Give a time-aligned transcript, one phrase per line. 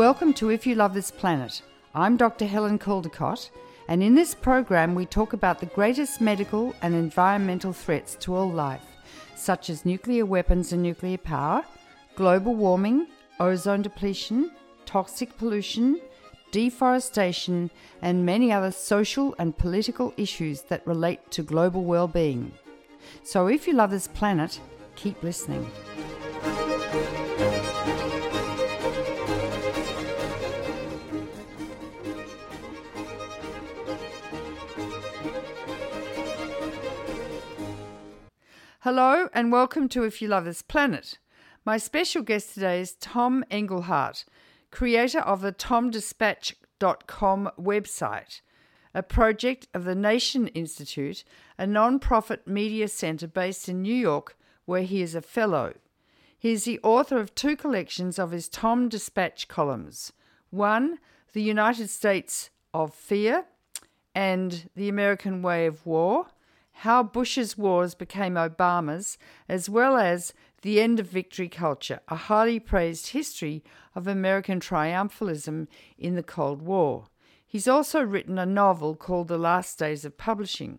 [0.00, 1.60] Welcome to If You Love This Planet.
[1.94, 2.46] I'm Dr.
[2.46, 3.50] Helen Caldicott,
[3.86, 8.50] and in this program, we talk about the greatest medical and environmental threats to all
[8.50, 8.80] life,
[9.36, 11.66] such as nuclear weapons and nuclear power,
[12.16, 13.08] global warming,
[13.40, 14.52] ozone depletion,
[14.86, 16.00] toxic pollution,
[16.50, 17.70] deforestation,
[18.00, 22.52] and many other social and political issues that relate to global well being.
[23.22, 24.60] So, if you love this planet,
[24.96, 25.70] keep listening.
[38.84, 41.18] Hello and welcome to If You Love This Planet.
[41.66, 44.24] My special guest today is Tom Engelhardt,
[44.70, 48.40] creator of the TomDispatch.com website,
[48.94, 51.24] a project of the Nation Institute,
[51.58, 54.34] a non profit media center based in New York
[54.64, 55.74] where he is a fellow.
[56.38, 60.10] He is the author of two collections of his Tom Dispatch columns
[60.48, 61.00] one,
[61.34, 63.44] The United States of Fear,
[64.14, 66.28] and The American Way of War
[66.80, 69.18] how Bush's wars became Obama's,
[69.50, 73.62] as well as The End of Victory Culture, a highly praised history
[73.94, 75.66] of American triumphalism
[75.98, 77.08] in the Cold War.
[77.46, 80.78] He's also written a novel called The Last Days of Publishing.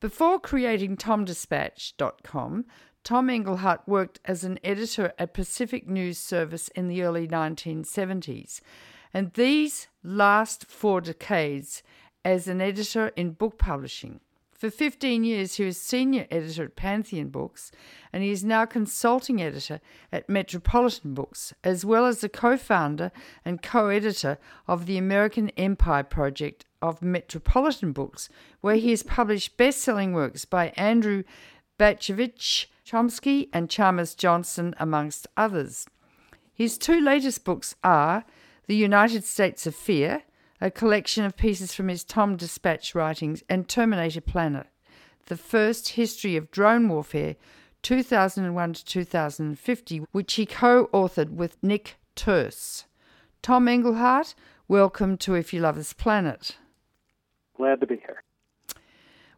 [0.00, 2.64] Before creating TomDispatch.com,
[3.04, 8.60] Tom Engelhardt worked as an editor at Pacific News Service in the early 1970s,
[9.14, 11.84] and these last four decades
[12.24, 14.18] as an editor in book publishing.
[14.58, 17.70] For 15 years, he was senior editor at Pantheon Books,
[18.12, 23.12] and he is now consulting editor at Metropolitan Books, as well as the co founder
[23.44, 28.28] and co editor of the American Empire Project of Metropolitan Books,
[28.60, 31.22] where he has published best selling works by Andrew
[31.78, 35.86] Bacevich, Chomsky, and Chalmers Johnson, amongst others.
[36.52, 38.24] His two latest books are
[38.66, 40.24] The United States of Fear
[40.60, 44.66] a collection of pieces from his Tom Dispatch writings, and Terminator Planet,
[45.26, 47.36] the first history of drone warfare,
[47.82, 52.86] 2001 to 2050, which he co authored with Nick Turse.
[53.40, 54.34] Tom Engelhardt,
[54.66, 56.56] welcome to If You Love This Planet.
[57.56, 58.22] Glad to be here.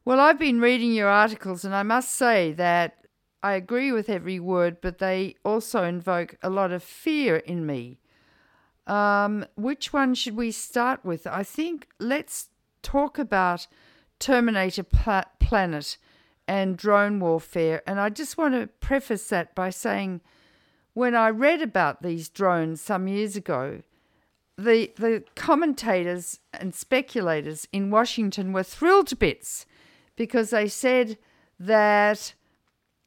[0.05, 3.05] Well, I've been reading your articles, and I must say that
[3.43, 8.00] I agree with every word, but they also invoke a lot of fear in me.
[8.91, 11.25] Um, which one should we start with?
[11.25, 12.49] I think let's
[12.83, 13.69] talk about
[14.19, 15.97] Terminator Planet
[16.49, 17.83] and drone warfare.
[17.87, 20.23] And I just want to preface that by saying
[20.93, 23.83] when I read about these drones some years ago,
[24.59, 29.67] the, the commentators and speculators in Washington were thrilled to bits
[30.17, 31.17] because they said
[31.61, 32.34] that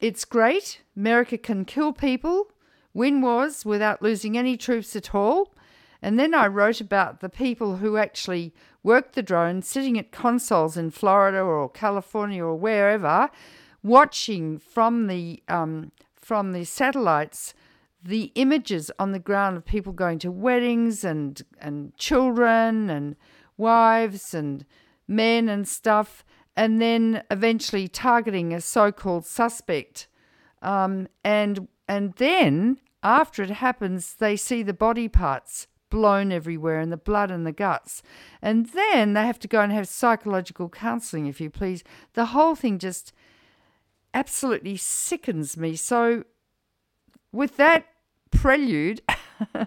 [0.00, 2.46] it's great, America can kill people,
[2.94, 5.54] win wars without losing any troops at all,
[6.04, 10.76] and then I wrote about the people who actually worked the drone sitting at consoles
[10.76, 13.30] in Florida or California or wherever,
[13.82, 17.54] watching from the um, from the satellites
[18.02, 23.16] the images on the ground of people going to weddings and and children and
[23.56, 24.66] wives and
[25.08, 26.22] men and stuff,
[26.54, 30.06] and then eventually targeting a so-called suspect,
[30.60, 36.90] um, and and then after it happens, they see the body parts blown everywhere and
[36.90, 38.02] the blood and the guts.
[38.42, 41.84] And then they have to go and have psychological counseling, if you please.
[42.14, 43.12] The whole thing just
[44.12, 45.76] absolutely sickens me.
[45.76, 46.24] So,
[47.30, 47.86] with that
[48.32, 49.02] prelude,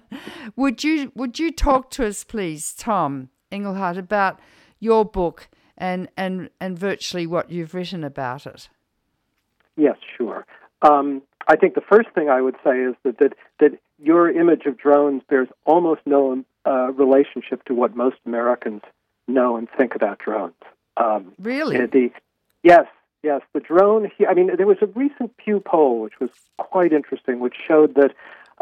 [0.58, 4.38] would you would you talk to us, please, Tom Engelhardt, about
[4.82, 8.68] your book and and and virtually what you've written about it?
[9.78, 10.46] Yes, sure.
[10.82, 14.66] Um, I think the first thing I would say is that that, that your image
[14.66, 18.82] of drones bears almost no uh, relationship to what most Americans
[19.28, 20.54] know and think about drones.
[20.98, 21.78] Um, really?
[21.78, 22.12] The,
[22.64, 22.86] yes,
[23.24, 23.42] yes.
[23.54, 24.12] The drone.
[24.28, 28.14] I mean, there was a recent Pew poll which was quite interesting, which showed that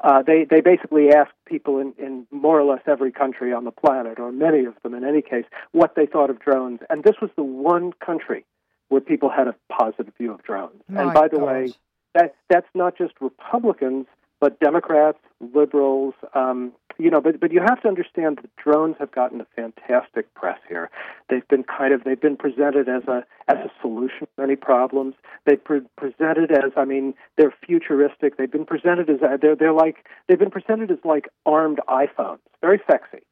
[0.04, 3.72] uh, they they basically asked people in, in more or less every country on the
[3.72, 7.16] planet, or many of them in any case, what they thought of drones, and this
[7.22, 8.46] was the one country
[8.90, 10.82] where people had a positive view of drones.
[10.88, 11.46] My and by the God.
[11.46, 11.74] way,
[12.16, 14.08] that that's not just Republicans,
[14.42, 15.20] but Democrats,
[15.54, 16.16] liberals.
[16.34, 20.34] Um, you know, but but you have to understand that drones have gotten a fantastic
[20.34, 20.90] press here.
[21.30, 25.16] They've been kind of they've been presented as a as a solution to many problems.
[25.46, 28.38] They've pre- presented as I mean they're futuristic.
[28.38, 32.82] They've been presented as they're they're like they've been presented as like armed iPhones, very
[32.90, 33.24] sexy,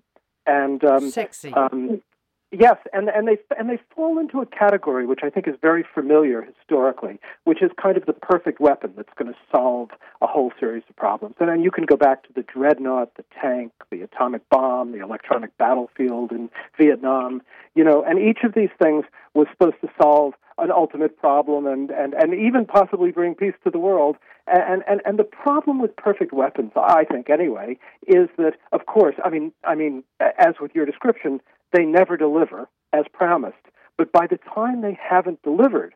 [0.45, 1.53] and um, Sexy.
[1.53, 2.01] Um,
[2.55, 5.83] Yes, and and they and they fall into a category which I think is very
[5.91, 9.89] familiar historically, which is kind of the perfect weapon that's going to solve
[10.21, 11.35] a whole series of problems.
[11.39, 14.99] And then you can go back to the dreadnought, the tank, the atomic bomb, the
[14.99, 17.41] electronic battlefield in Vietnam.
[17.73, 21.89] You know, and each of these things was supposed to solve an ultimate problem and,
[21.89, 24.15] and, and even possibly bring peace to the world.
[24.45, 29.15] And, and, and the problem with perfect weapons, I think anyway, is that, of course,
[29.25, 31.39] I mean, I mean, as with your description,
[31.73, 33.57] they never deliver as promised.
[33.97, 35.93] But by the time they haven't delivered,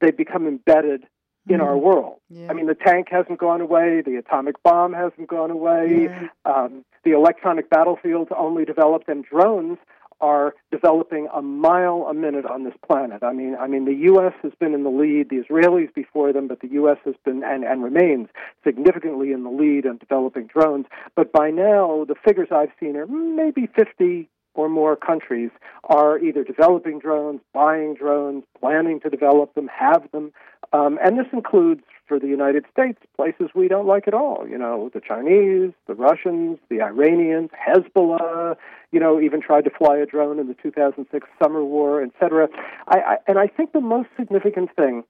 [0.00, 1.04] they become embedded
[1.48, 2.20] in mm our world.
[2.30, 2.46] Yeah.
[2.48, 6.28] I mean, the tank hasn't gone away, the atomic bomb hasn't gone away, yeah.
[6.46, 9.76] um, the electronic battlefields only developed, and drones
[10.20, 13.22] are developing a mile a minute on this planet.
[13.22, 14.32] I mean, I mean, the U.S.
[14.42, 16.96] has been in the lead, the Israelis before them, but the U.S.
[17.04, 18.28] has been and, and remains
[18.64, 20.86] significantly in the lead on developing drones.
[21.14, 25.50] But by now, the figures I've seen are maybe 50 or more countries
[25.84, 30.32] are either developing drones, buying drones, planning to develop them, have them.
[30.72, 34.46] Um, and this includes, for the United States, places we don't like at all.
[34.48, 38.56] You know, the Chinese, the Russians, the Iranians, Hezbollah,
[38.92, 42.48] you know, even tried to fly a drone in the 2006 summer war, et cetera.
[42.88, 45.04] I, I, and I think the most significant thing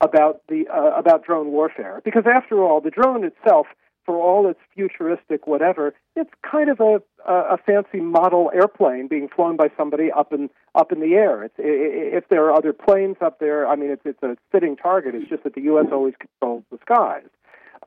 [0.00, 3.66] about, the, uh, about drone warfare, because after all, the drone itself–
[4.06, 9.56] for all its futuristic whatever, it's kind of a, a, fancy model airplane being flown
[9.56, 11.42] by somebody up in up in the air.
[11.42, 15.16] It's, if there are other planes up there, I mean, it's it's a fitting target.
[15.16, 15.86] It's just that the U.S.
[15.90, 17.28] always controls the skies.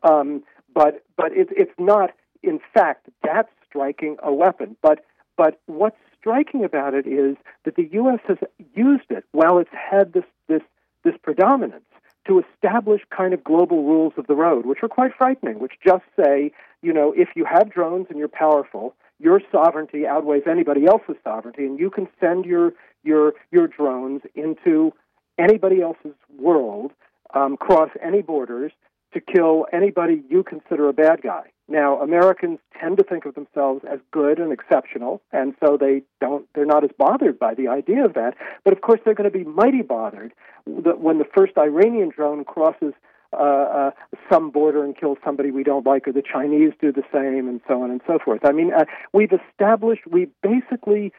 [0.04, 0.44] Um,
[0.76, 2.12] but but it, it's not,
[2.44, 4.76] in fact, that striking a weapon.
[4.82, 5.06] But
[5.38, 8.20] but what's striking about it is that the U.S.
[8.28, 8.38] has
[8.76, 10.62] used it while it's had this this
[11.04, 11.86] this predominance
[12.30, 16.04] to establish kind of global rules of the road, which are quite frightening, which just
[16.16, 21.16] say, you know, if you have drones and you're powerful, your sovereignty outweighs anybody else's
[21.24, 22.74] sovereignty, and you can send your
[23.04, 24.94] your your drones into
[25.38, 26.92] anybody else's world,
[27.34, 28.72] um, cross any borders
[29.14, 31.52] to kill anybody you consider a bad guy.
[31.70, 36.48] Now, Americans tend to think of themselves as good and exceptional, and so they don't
[36.56, 38.34] they're not as bothered by the idea of that.
[38.64, 40.34] But of course, they're going to be mighty bothered
[40.66, 42.94] when the first Iranian drone crosses
[43.32, 43.92] uh, uh,
[44.32, 47.62] some border and kills somebody we don't like, or the Chinese do the same, and
[47.68, 48.44] so on and so forth.
[48.44, 51.14] I mean, uh, we've established we basically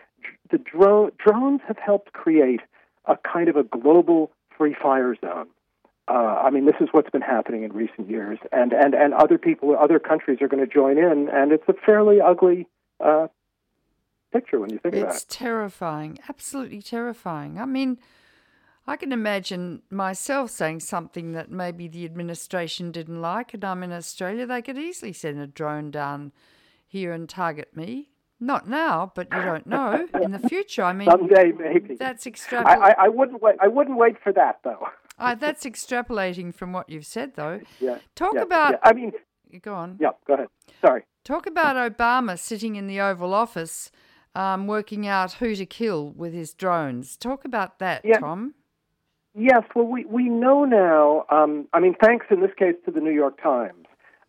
[0.50, 2.61] the drone drones have helped create
[3.06, 5.46] a kind of a global free fire zone
[6.10, 9.38] uh, I mean, this is what's been happening in recent years, and and and other
[9.38, 12.66] people, other countries are going to join in, and it's a fairly ugly
[12.98, 13.28] uh,
[14.32, 15.16] picture when you think it's about it.
[15.16, 17.60] It's terrifying, absolutely terrifying.
[17.60, 17.98] I mean,
[18.88, 23.92] I can imagine myself saying something that maybe the administration didn't like, and I'm in
[23.92, 24.46] Australia.
[24.46, 26.32] They could easily send a drone down
[26.88, 28.10] here and target me.
[28.40, 30.82] Not now, but you don't know in the future.
[30.82, 31.94] I mean, someday maybe.
[31.94, 32.66] That's extrapolating.
[32.66, 33.56] I, I, I wouldn't wait.
[33.60, 34.88] I wouldn't wait for that though.
[35.20, 37.61] Uh, that's extrapolating from what you've said, though.
[37.78, 37.99] Yeah.
[38.14, 38.72] Talk yeah, about.
[38.72, 38.78] Yeah.
[38.82, 39.12] I mean,
[39.61, 39.99] go on.
[40.00, 40.49] Yeah, go ahead.
[40.81, 41.05] Sorry.
[41.25, 43.90] Talk about Obama sitting in the Oval Office,
[44.34, 47.17] um, working out who to kill with his drones.
[47.17, 48.19] Talk about that, yeah.
[48.19, 48.55] Tom.
[49.34, 49.62] Yes.
[49.75, 51.26] Well, we we know now.
[51.31, 53.87] Um, I mean, thanks in this case to the New York Times.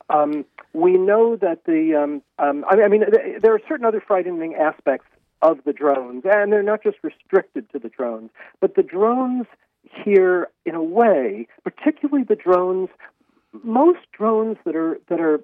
[0.09, 1.95] Um, we know that the.
[1.95, 3.05] Um, um, I mean,
[3.41, 5.07] there are certain other frightening aspects
[5.41, 8.29] of the drones, and they're not just restricted to the drones,
[8.59, 9.47] but the drones
[10.03, 12.89] here in a way, particularly the drones.
[13.63, 15.41] Most drones that are that are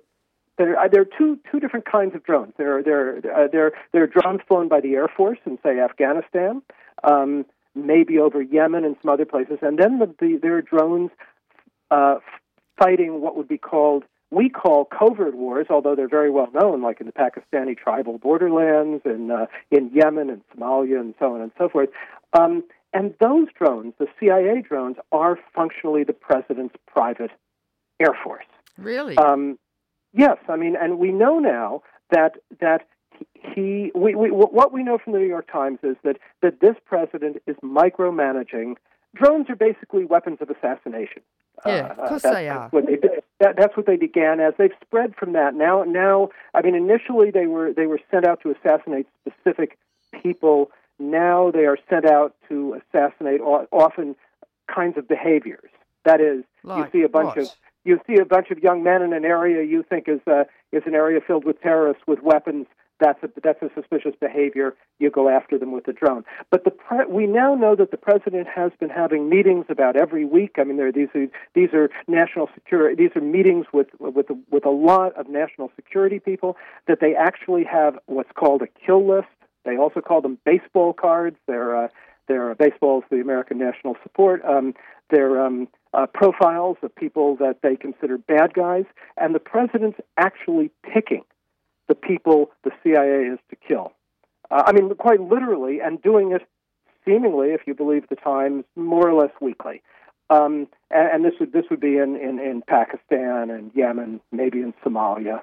[0.58, 2.54] there are, there are two two different kinds of drones.
[2.58, 5.80] There are there uh, there there are drones flown by the Air Force in say
[5.80, 6.62] Afghanistan,
[7.04, 11.12] um, maybe over Yemen and some other places, and then the, the, there are drones
[11.92, 12.16] uh,
[12.78, 17.00] fighting what would be called we call covert wars, although they're very well known, like
[17.00, 21.52] in the Pakistani tribal borderlands and uh, in Yemen and Somalia and so on and
[21.58, 21.90] so forth.
[22.38, 22.64] Um,
[22.94, 27.32] and those drones, the CIA drones, are functionally the president's private
[28.00, 28.46] air force.
[28.78, 29.18] Really?
[29.18, 29.58] Um,
[30.14, 30.38] yes.
[30.48, 32.88] I mean, and we know now that that
[33.34, 36.76] he we, we what we know from the New York Times is that that this
[36.86, 38.76] president is micromanaging.
[39.16, 41.22] Drones are basically weapons of assassination.
[41.66, 42.70] Yeah, uh, of course they are.
[42.70, 42.98] What they,
[43.40, 44.54] that, that's what they began as.
[44.58, 45.56] They've spread from that.
[45.56, 49.78] Now, now, I mean, initially they were they were sent out to assassinate specific
[50.22, 54.16] people now they are sent out to assassinate often
[54.74, 55.70] kinds of behaviors.
[56.06, 57.38] That is, like you see a bunch what?
[57.38, 57.50] of
[57.84, 60.84] you see a bunch of young men in an area you think is a, is
[60.86, 62.68] an area filled with terrorists with weapons.
[63.00, 64.76] That's a that's a suspicious behavior.
[64.98, 66.24] You go after them with a drone.
[66.50, 70.26] But the pre- we now know that the president has been having meetings about every
[70.26, 70.56] week.
[70.58, 72.96] I mean, there are these are these are national security.
[72.96, 76.58] These are meetings with with with a lot of national security people.
[76.88, 79.28] That they actually have what's called a kill list
[79.66, 81.38] They also call them baseball cards.
[81.48, 81.88] They're uh,
[82.28, 84.44] they're baseballs, the American national support.
[84.46, 84.74] Um,
[85.10, 88.86] they're um, uh, profiles of people that they consider bad guys,
[89.16, 91.24] and the president's actually picking
[91.88, 93.94] the people the CIA is to kill.
[94.52, 96.42] Uh, I mean, quite literally, and doing it
[97.06, 99.82] seemingly, if you believe the Times, more or less weekly.
[100.30, 104.60] Um, and, and, this would this would be in, in, in Pakistan and Yemen, maybe
[104.60, 105.42] in Somalia,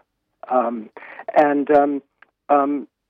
[0.50, 0.90] um,
[1.34, 2.02] and um,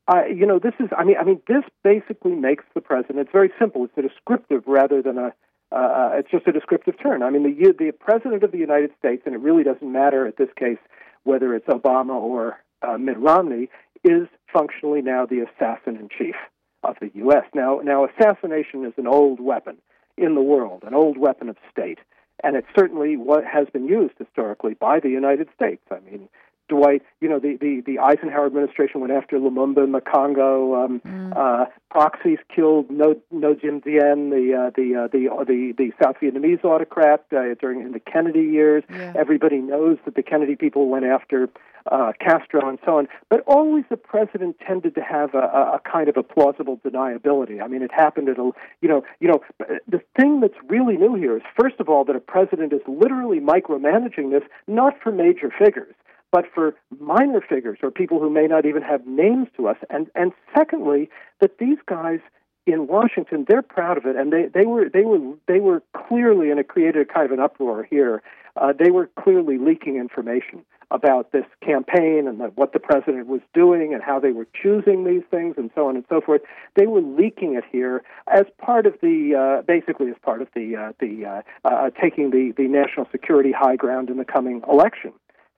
[0.06, 3.20] I, you know this is I mean I mean this basically makes the president.
[3.20, 3.84] It's very simple.
[3.84, 5.32] It's a descriptive rather than a.
[5.72, 7.22] Uh, uh it's just a descriptive term.
[7.22, 10.36] I mean the the president of the United States, and it really doesn't matter at
[10.36, 10.78] this case
[11.24, 13.70] whether it's Obama or uh, Mitt Romney,
[14.04, 16.36] is functionally now the assassin in chief
[16.82, 17.44] of the U.S.
[17.54, 19.78] Now, now assassination is an old weapon
[20.16, 21.98] in the world, an old weapon of state,
[22.42, 25.82] and it's certainly what has been used historically by the United States.
[25.90, 26.28] I mean,
[26.68, 30.84] Dwight, you know, the, the, the Eisenhower administration went after Lumumba in the Congo.
[30.84, 31.36] Um, mm.
[31.36, 35.92] uh, proxies killed Ngo Ngo Dinh Diem, the uh, the, uh, the uh, the the
[36.02, 38.82] South Vietnamese autocrat uh, during in the Kennedy years.
[38.90, 39.12] Yeah.
[39.16, 41.50] Everybody knows that the Kennedy people went after
[41.92, 43.08] uh, Castro and so on.
[43.28, 45.38] But always the president tended to have a,
[45.74, 47.62] a kind of a plausible deniability.
[47.62, 49.40] I mean, it happened at a you know you know
[49.86, 53.40] the thing that's really new here is first of all that a president is literally
[53.40, 55.94] micromanaging this, not for major figures
[56.34, 59.76] but for minor figures or people who may not even have names to us.
[59.88, 61.08] And and secondly,
[61.40, 62.18] that these guys
[62.66, 66.50] in Washington, they're proud of it, and they, they were they were they were clearly,
[66.50, 68.20] and it created a kind of an uproar here.
[68.56, 73.40] Uh, they were clearly leaking information about this campaign and the, what the president was
[73.52, 76.40] doing and how they were choosing these things and so on and so forth.
[76.76, 80.74] They were leaking it here as part of the uh, basically as part of the
[80.74, 85.12] uh, the uh, uh, taking the the national security high ground in the coming election.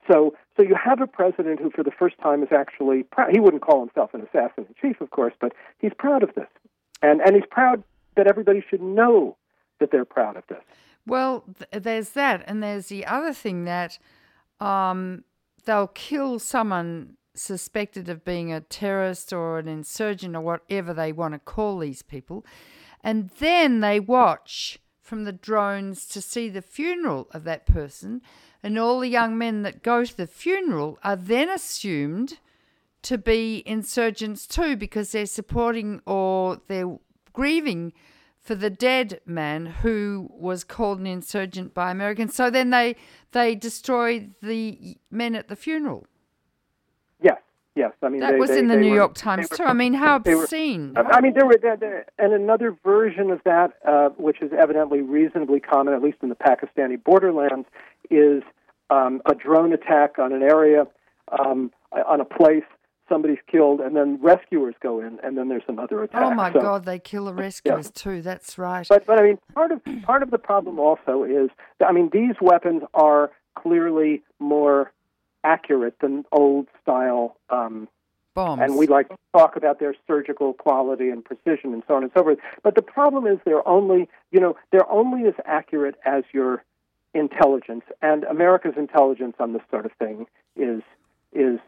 [0.09, 3.31] So, so you have a president who, for the first time, is actually proud.
[3.33, 6.49] He wouldn't call himself an assassin in chief, of course, but he's proud of this,
[7.03, 7.83] and and he's proud
[8.17, 9.37] that everybody should know
[9.81, 10.63] that they're proud of this.
[11.07, 13.99] Well, th- there's that, and there's the other thing that
[14.61, 15.25] um,
[15.65, 21.35] they'll kill someone suspected of being a terrorist or an insurgent or whatever they want
[21.35, 22.45] to call these people,
[23.03, 28.21] and then they watch from the drones to see the funeral of that person
[28.67, 32.41] and all the young men that go to the funeral are then assumed
[33.01, 36.99] to be insurgents too because they're supporting or they're
[37.33, 37.93] grieving
[38.41, 42.35] for the dead man who was called an insurgent by Americans.
[42.35, 42.97] So then they
[43.31, 46.05] they destroy the men at the funeral.
[47.23, 47.39] Yes,
[47.77, 47.93] yes.
[48.03, 49.63] I mean that they, was they, in the New were, York Times too.
[49.63, 50.95] I mean, how obscene!
[50.97, 55.03] Were, I mean, there were there, and another version of that, uh, which is evidently
[55.03, 57.69] reasonably common, at least in the Pakistani borderlands,
[58.11, 58.43] is
[58.91, 60.87] um, a drone attack on an area,
[61.41, 61.71] um,
[62.07, 62.65] on a place,
[63.09, 66.23] somebody's killed, and then rescuers go in, and then there's another attack.
[66.23, 68.03] Oh my so, God, they kill the rescuers yeah.
[68.03, 68.23] too.
[68.23, 68.87] That's right.
[68.89, 71.51] But but I mean, part of part of the problem also is,
[71.85, 74.93] I mean, these weapons are clearly more
[75.45, 77.89] accurate than old style um,
[78.35, 82.03] bombs, and we like to talk about their surgical quality and precision and so on
[82.03, 82.39] and so forth.
[82.63, 86.65] But the problem is they're only, you know, they're only as accurate as your
[87.15, 90.83] intelligence, and America's intelligence on this sort of thing is
[91.33, 91.59] is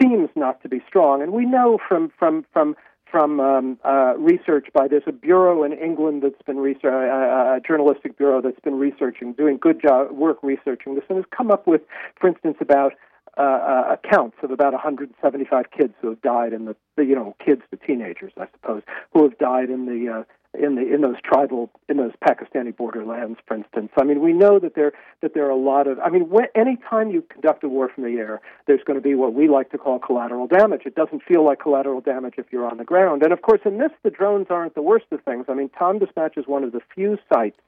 [0.00, 1.22] seems not to be strong.
[1.22, 2.76] And we know from from from
[3.12, 7.56] from um, uh, research by there's a bureau in England that's been research, uh, uh,
[7.56, 11.50] a journalistic bureau that's been researching, doing good job work researching this, and has come
[11.50, 11.82] up with,
[12.18, 12.94] for instance, about
[13.36, 17.36] uh, uh, accounts of about 175 kids who have died in the, the, you know
[17.44, 18.82] kids to teenagers, I suppose,
[19.12, 23.38] who have died in the uh, in the in those tribal in those Pakistani borderlands,
[23.46, 23.90] for instance.
[23.96, 24.92] I mean, we know that there
[25.22, 25.98] that there are a lot of.
[26.00, 29.14] I mean, when, anytime you conduct a war from the air, there's going to be
[29.14, 30.82] what we like to call collateral damage.
[30.84, 33.22] It doesn't feel like collateral damage if you're on the ground.
[33.22, 35.46] And of course, in this, the drones aren't the worst of things.
[35.48, 37.58] I mean, Tom Dispatch is one of the few sites.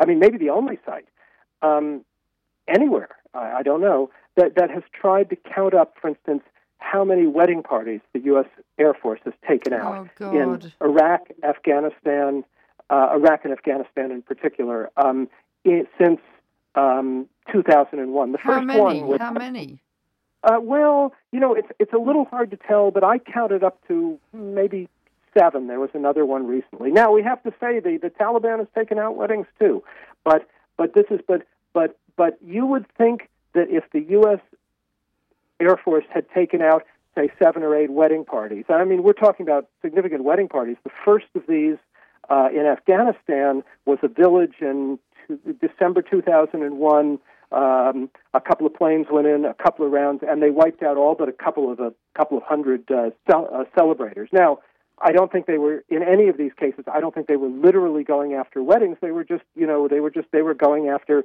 [0.00, 1.06] I mean, maybe the only site
[1.62, 2.04] um,
[2.66, 3.10] anywhere.
[3.32, 6.42] I, I don't know that that has tried to count up, for instance,
[6.84, 8.46] how many wedding parties the U.S.
[8.78, 12.44] Air Force has taken out oh, in Iraq, Afghanistan,
[12.90, 15.28] uh, Iraq and Afghanistan in particular, um,
[15.64, 16.20] in, since
[16.74, 18.32] um, 2001.
[18.32, 18.80] The how first many?
[18.80, 19.80] one was, how many?
[20.42, 23.78] Uh, well, you know, it's it's a little hard to tell, but I counted up
[23.88, 24.88] to maybe
[25.36, 25.66] seven.
[25.66, 26.90] There was another one recently.
[26.90, 29.82] Now we have to say the the Taliban has taken out weddings too,
[30.22, 34.40] but but this is but but but you would think that if the U.S.
[35.60, 36.84] Air Force had taken out,
[37.14, 38.64] say, seven or eight wedding parties.
[38.68, 40.76] I mean, we're talking about significant wedding parties.
[40.84, 41.76] The first of these
[42.30, 47.18] uh, in Afghanistan was a village in t- December 2001.
[47.52, 50.96] Um, a couple of planes went in, a couple of rounds, and they wiped out
[50.96, 54.28] all but a couple of a couple of hundred uh, cel- uh, celebrators.
[54.32, 54.58] Now,
[55.00, 56.84] I don't think they were in any of these cases.
[56.92, 58.96] I don't think they were literally going after weddings.
[59.00, 61.24] They were just, you know, they were just they were going after,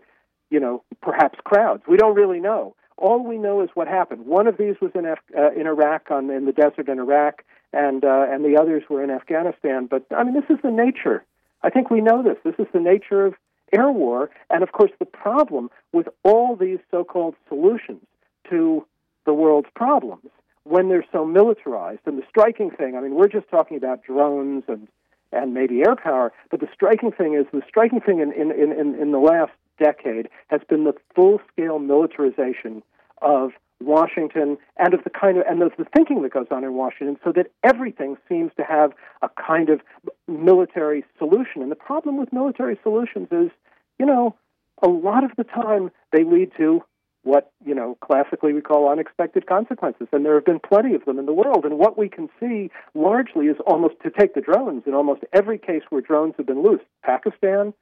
[0.50, 1.84] you know, perhaps crowds.
[1.88, 2.76] We don't really know.
[3.00, 4.26] All we know is what happened.
[4.26, 7.44] One of these was in Af- uh, in Iraq on in the desert in Iraq,
[7.72, 9.88] and uh, and the others were in Afghanistan.
[9.88, 11.24] But I mean, this is the nature.
[11.64, 12.38] I think we know this.
[12.44, 13.36] This is the nature of
[13.72, 18.02] air war, and of course, the problem with all these so-called solutions
[18.50, 18.86] to
[19.26, 20.30] the world's problems
[20.64, 22.02] when they're so militarized.
[22.06, 24.88] And the striking thing, I mean, we're just talking about drones and
[25.32, 28.96] and maybe air power, but the striking thing is the striking thing in in in,
[28.96, 32.84] in the last decade has been the full-scale militarization
[33.22, 36.74] of Washington and of the kind of and of the thinking that goes on in
[36.74, 39.80] Washington, so that everything seems to have a kind of
[40.28, 41.62] military solution.
[41.62, 43.50] And the problem with military solutions is,
[43.98, 44.36] you know,
[44.84, 46.84] a lot of the time they lead to
[47.24, 51.20] what you know classically we call unexpected consequences, and there have been plenty of them
[51.20, 51.66] in the world.
[51.66, 55.58] And what we can see largely is almost to take the drones in almost every
[55.58, 57.74] case where drones have been loosed, Pakistan,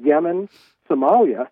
[0.00, 0.48] Yemen,
[0.88, 1.48] Somalia.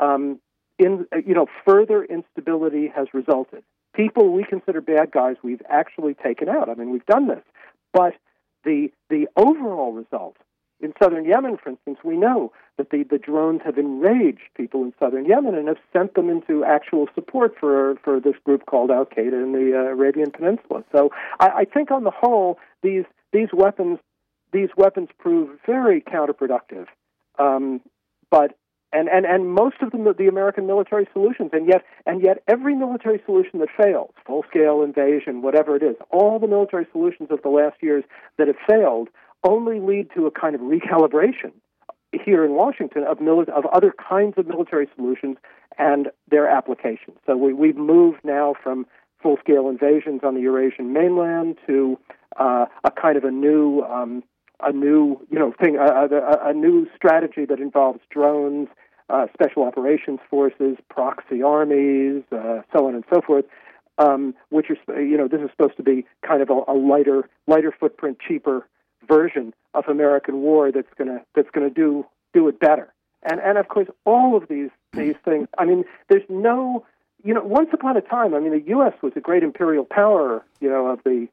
[0.00, 0.40] Um,
[0.78, 3.62] in you know further instability has resulted.
[3.94, 6.68] People we consider bad guys, we've actually taken out.
[6.68, 7.42] I mean, we've done this,
[7.92, 8.14] but
[8.64, 10.36] the the overall result
[10.82, 14.92] in southern Yemen, for instance, we know that the, the drones have enraged people in
[14.98, 19.06] southern Yemen and have sent them into actual support for for this group called Al
[19.06, 20.82] Qaeda in the uh, Arabian Peninsula.
[20.90, 24.00] So I, I think on the whole, these these weapons
[24.52, 26.86] these weapons prove very counterproductive.
[27.38, 27.80] Um,
[28.30, 28.56] but
[28.92, 32.74] and, and, and most of them the American military solutions, and yet and yet every
[32.74, 37.40] military solution that fails, full scale invasion, whatever it is, all the military solutions of
[37.42, 38.04] the last years
[38.36, 39.08] that have failed
[39.44, 41.52] only lead to a kind of recalibration
[42.24, 45.38] here in Washington of mili- of other kinds of military solutions
[45.78, 47.16] and their applications.
[47.26, 48.86] So we, we've moved now from
[49.22, 51.98] full scale invasions on the Eurasian mainland to
[52.38, 54.22] uh, a kind of a new um,
[54.62, 58.68] a new you know thing a, a, a new strategy that involves drones,
[59.10, 63.44] uh, special operations forces, proxy armies, uh, so on and so forth.
[63.98, 67.28] Um, which are you know this is supposed to be kind of a, a lighter
[67.46, 68.66] lighter footprint, cheaper
[69.06, 72.92] version of American war that's gonna that's gonna do do it better.
[73.22, 75.48] And and of course all of these these things.
[75.58, 76.84] I mean, there's no
[77.22, 78.34] you know once upon a time.
[78.34, 78.94] I mean, the U.S.
[79.02, 80.44] was a great imperial power.
[80.60, 81.28] You know of the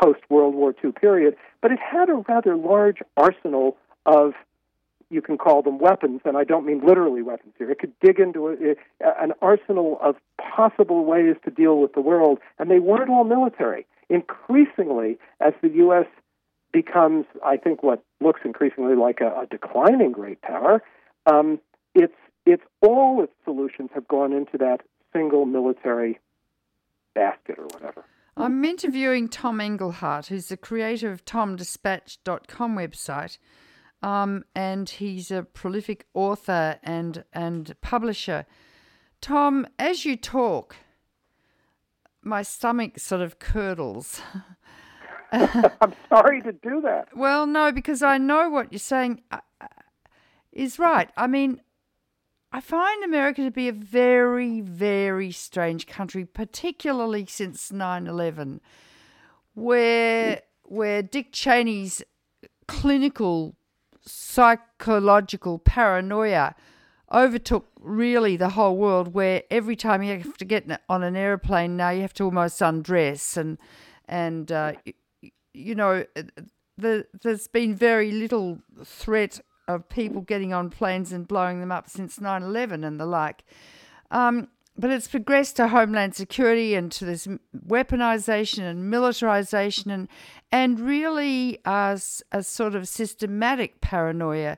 [0.00, 4.32] post World War II period, but it had a rather large arsenal of
[5.12, 7.68] you can call them weapons, and I don't mean literally weapons here.
[7.68, 8.52] It could dig into a,
[9.04, 13.24] a, an arsenal of possible ways to deal with the world, and they weren't all
[13.24, 13.86] military.
[14.08, 16.06] Increasingly, as the U.S
[16.72, 20.82] becomes, I think, what looks increasingly like a, a declining great power.
[21.26, 21.60] Um,
[21.94, 22.14] it's
[22.46, 24.80] it's all its solutions have gone into that
[25.12, 26.18] single military
[27.14, 28.04] basket or whatever.
[28.40, 33.36] I'm interviewing Tom Engelhardt, who's the creator of TomDispatch.com website,
[34.02, 38.46] um, and he's a prolific author and and publisher.
[39.20, 40.76] Tom, as you talk,
[42.22, 44.22] my stomach sort of curdles.
[45.32, 47.14] I'm sorry to do that.
[47.14, 49.66] Well, no, because I know what you're saying uh, uh,
[50.50, 51.10] is right.
[51.14, 51.60] I mean,
[52.52, 58.60] I find America to be a very, very strange country, particularly since 9 11,
[59.54, 62.02] where, where Dick Cheney's
[62.66, 63.54] clinical
[64.04, 66.54] psychological paranoia
[67.12, 71.76] overtook really the whole world, where every time you have to get on an airplane
[71.76, 73.36] now, you have to almost undress.
[73.36, 73.58] And
[74.08, 74.72] and uh,
[75.52, 76.04] you know,
[76.76, 79.40] the, there's been very little threat
[79.74, 83.44] of people getting on planes and blowing them up since 9 11 and the like.
[84.10, 87.28] Um, but it's progressed to homeland security and to this
[87.66, 90.08] weaponization and militarization and
[90.50, 94.56] and really as a sort of systematic paranoia.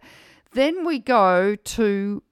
[0.52, 2.22] Then we go to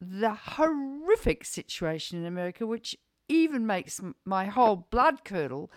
[0.00, 2.96] the horrific situation in America, which
[3.28, 5.70] even makes my whole blood curdle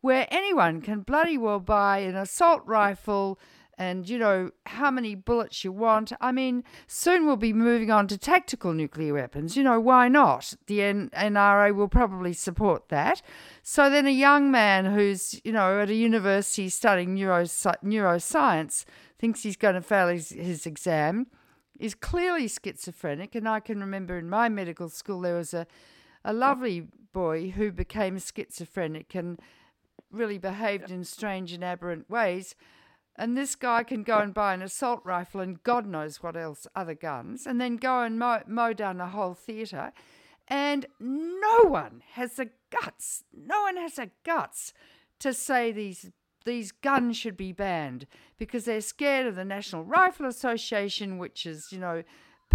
[0.00, 3.38] where anyone can bloody well buy an assault rifle
[3.78, 6.12] and you know how many bullets you want.
[6.20, 9.56] I mean, soon we'll be moving on to tactical nuclear weapons.
[9.56, 10.54] You know, why not?
[10.66, 13.20] The NRA will probably support that.
[13.62, 18.84] So then a young man who's, you know, at a university studying neuroscience
[19.18, 21.26] thinks he's going to fail his, his exam,
[21.78, 23.34] is clearly schizophrenic.
[23.34, 25.66] And I can remember in my medical school there was a,
[26.24, 29.38] a lovely boy who became schizophrenic and
[30.10, 32.54] really behaved in strange and aberrant ways.
[33.18, 36.66] And this guy can go and buy an assault rifle and God knows what else,
[36.76, 39.92] other guns, and then go and mow, mow down a whole theatre.
[40.48, 44.72] And no one has the guts, no one has the guts
[45.20, 46.10] to say these
[46.44, 48.06] these guns should be banned
[48.38, 52.04] because they're scared of the National Rifle Association, which is, you know,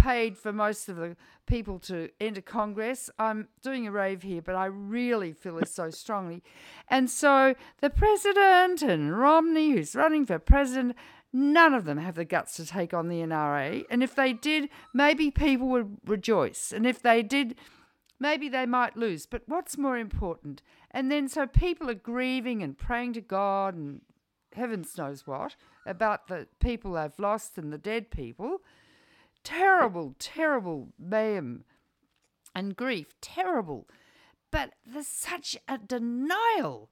[0.02, 3.08] paid for most of the people to enter Congress.
[3.20, 6.42] I'm doing a rave here, but I really feel this so strongly.
[6.88, 10.96] And so the president and Romney, who's running for president,
[11.32, 13.84] none of them have the guts to take on the NRA.
[13.90, 16.72] And if they did, maybe people would rejoice.
[16.72, 17.54] And if they did,
[18.18, 19.26] maybe they might lose.
[19.26, 20.62] But what's more important?
[20.90, 24.00] And then so people are grieving and praying to God and
[24.52, 25.54] heavens knows what
[25.86, 28.58] about the people they've lost and the dead people.
[29.44, 31.64] Terrible, terrible mayhem
[32.54, 33.14] and grief.
[33.20, 33.88] Terrible.
[34.50, 36.90] But there's such a denial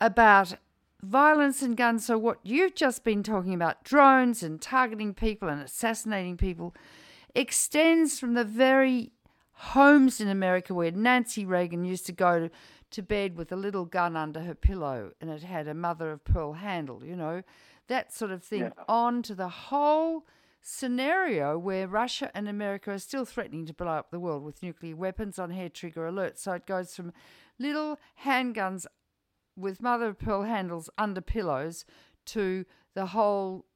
[0.00, 0.54] about
[1.02, 2.06] violence and guns.
[2.06, 6.74] So, what you've just been talking about, drones and targeting people and assassinating people,
[7.34, 9.12] extends from the very
[9.54, 12.50] homes in America where Nancy Reagan used to go to,
[12.90, 16.24] to bed with a little gun under her pillow and it had a mother of
[16.24, 17.42] pearl handle, you know,
[17.88, 18.70] that sort of thing, yeah.
[18.88, 20.26] on to the whole
[20.66, 24.96] scenario where Russia and America are still threatening to blow up the world with nuclear
[24.96, 26.38] weapons on hair trigger alert.
[26.38, 27.12] So it goes from
[27.58, 28.86] little handguns
[29.56, 31.84] with mother of pearl handles under pillows
[32.26, 33.66] to the whole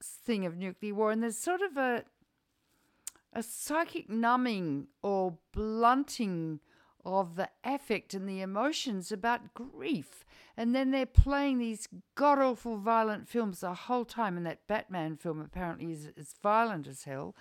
[0.00, 1.10] thing of nuclear war.
[1.10, 2.04] And there's sort of a
[3.32, 6.60] a psychic numbing or blunting
[7.06, 10.24] of the affect and the emotions about grief.
[10.56, 14.36] And then they're playing these god awful violent films the whole time.
[14.36, 17.36] And that Batman film apparently is, is violent as hell.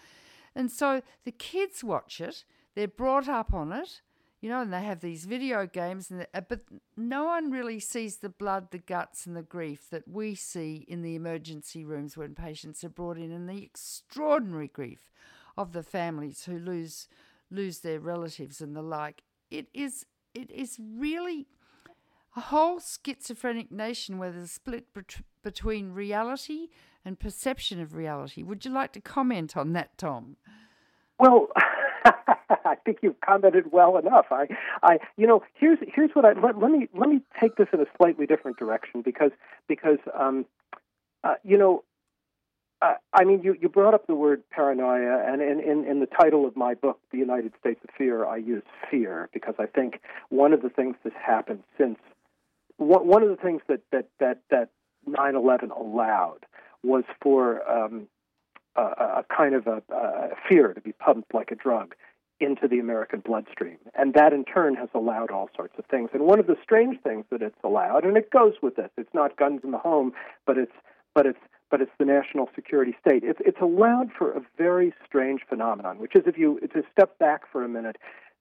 [0.55, 4.01] And so the kids watch it, they're brought up on it,
[4.39, 6.61] you know, and they have these video games, and uh, but
[6.95, 11.01] no one really sees the blood, the guts, and the grief that we see in
[11.01, 15.09] the emergency rooms when patients are brought in, and the extraordinary grief
[15.57, 17.07] of the families who lose
[17.49, 19.23] lose their relatives and the like.
[19.57, 21.47] It is it is really
[22.35, 26.67] a whole schizophrenic nation where there's a split bet- between reality
[27.05, 28.43] and perception of reality.
[28.43, 30.35] Would you like to comment on that, Tom?
[31.19, 31.47] Well,
[32.65, 34.25] I think you've commented well enough.
[34.31, 34.47] I,
[34.83, 37.79] I, you know, here's here's what I let, let me let me take this in
[37.79, 39.31] a slightly different direction because
[39.67, 40.45] because um,
[41.23, 41.83] uh, you know
[42.85, 46.05] uh, I mean, you, you brought up the word paranoia, and in, in, in the
[46.05, 50.01] title of my book, The United States of Fear, I use fear because I think
[50.29, 51.97] one of the things that's happened since
[52.77, 54.69] one, one of the things that that that that
[55.07, 56.45] 9/11 allowed
[56.83, 58.07] was for um,
[58.75, 61.95] a, a kind of a, a fear to be pumped like a drug
[62.39, 63.77] into the American bloodstream.
[63.97, 66.09] And that in turn has allowed all sorts of things.
[66.13, 69.13] And one of the strange things that it's allowed, and it goes with this, it's
[69.13, 70.11] not guns in the home,
[70.45, 70.73] but it's
[71.13, 71.39] but it's
[71.75, 73.21] but it's the national security state.
[73.25, 77.41] It's, it's allowed for a very strange phenomenon, which is if you to step back
[77.51, 77.97] for a minute,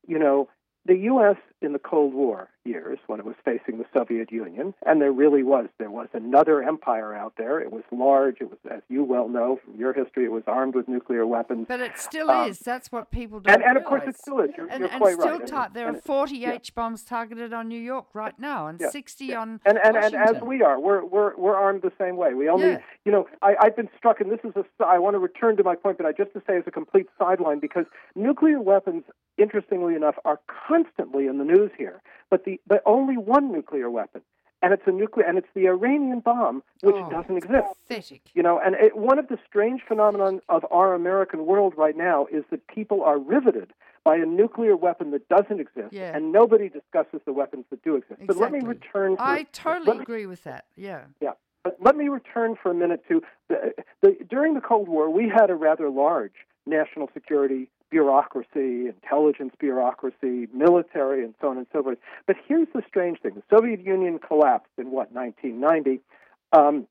[0.06, 0.48] you know,
[0.86, 1.34] the U.S.
[1.60, 5.42] in the Cold War years, when it was facing the Soviet Union, and there really
[5.42, 7.60] was, there was another empire out there.
[7.60, 8.36] It was large.
[8.40, 11.66] It was, as you well know from your history, it was armed with nuclear weapons.
[11.68, 12.58] But it still um, is.
[12.60, 14.50] That's what people don't And, and of course, it still is.
[14.56, 15.46] You're, and, you're and quite still right.
[15.46, 16.52] Ta- there and, are 40 yeah.
[16.52, 18.90] H bombs targeted on New York right now, and yeah.
[18.90, 19.40] 60 yeah.
[19.40, 20.20] on and, and, Washington.
[20.20, 22.34] and as we are, we're we're we're armed the same way.
[22.34, 24.84] We only, you know, I, I've been struck, and this is a.
[24.84, 27.06] I want to return to my point, but I just to say as a complete
[27.18, 29.04] sideline because nuclear weapons
[29.38, 32.00] interestingly enough, are constantly in the news here.
[32.34, 34.20] But the but only one nuclear weapon,
[34.60, 37.68] and it's a nuclear, and it's the Iranian bomb, which oh, doesn't exist.
[37.86, 38.22] Pathetic.
[38.34, 42.26] You know, and it, one of the strange phenomenon of our American world right now
[42.32, 46.10] is that people are riveted by a nuclear weapon that doesn't exist, yeah.
[46.12, 48.20] and nobody discusses the weapons that do exist.
[48.22, 48.26] Exactly.
[48.26, 49.16] But let me return.
[49.16, 50.64] For, I totally me, agree with that.
[50.74, 51.02] Yeah.
[51.20, 51.34] Yeah.
[51.62, 55.28] But let me return for a minute to the, the, during the Cold War, we
[55.28, 56.34] had a rather large
[56.66, 61.98] national security bureaucracy, intelligence bureaucracy, military, and so on and so forth.
[62.26, 66.00] But here's the strange thing: the Soviet Union collapsed in what 1990,
[66.50, 66.88] um,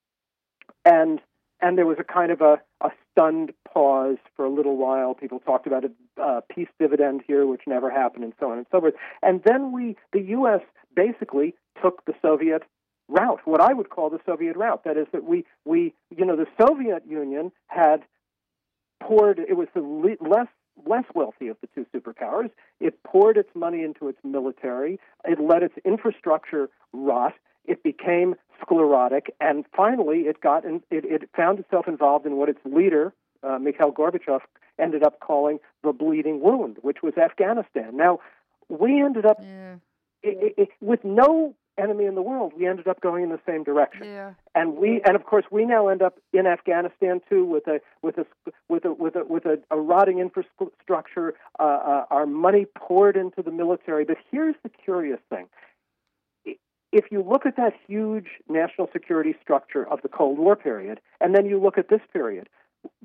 [0.85, 1.19] and
[1.59, 5.13] and there was a kind of a, a stunned pause for a little while.
[5.13, 8.67] People talked about a uh, peace dividend here, which never happened, and so on and
[8.71, 8.93] so forth.
[9.21, 10.61] And then we, the U.S.,
[10.95, 12.63] basically took the Soviet
[13.09, 14.85] route, what I would call the Soviet route.
[14.85, 18.03] That is that we, we, you know, the Soviet Union had
[19.01, 19.39] poured.
[19.39, 20.47] It was the le- less
[20.85, 22.49] less wealthy of the two superpowers.
[22.79, 24.99] It poured its money into its military.
[25.25, 27.33] It let its infrastructure rot.
[27.65, 32.49] It became sclerotic, and finally, it got in, it, it found itself involved in what
[32.49, 34.41] its leader, uh, Mikhail Gorbachev,
[34.77, 37.95] ended up calling the bleeding wound, which was Afghanistan.
[37.95, 38.19] Now,
[38.67, 39.75] we ended up yeah.
[40.23, 43.63] it, it, with no enemy in the world, we ended up going in the same
[43.63, 44.05] direction.
[44.05, 44.33] Yeah.
[44.55, 48.17] And we and of course we now end up in Afghanistan too with a with
[48.17, 48.25] a
[48.69, 53.41] with a with a with a, a rotting infrastructure, uh, uh, our money poured into
[53.41, 54.05] the military.
[54.05, 55.47] But here's the curious thing:
[56.93, 61.35] if you look at that huge national security structure of the Cold War period, and
[61.35, 62.47] then you look at this period,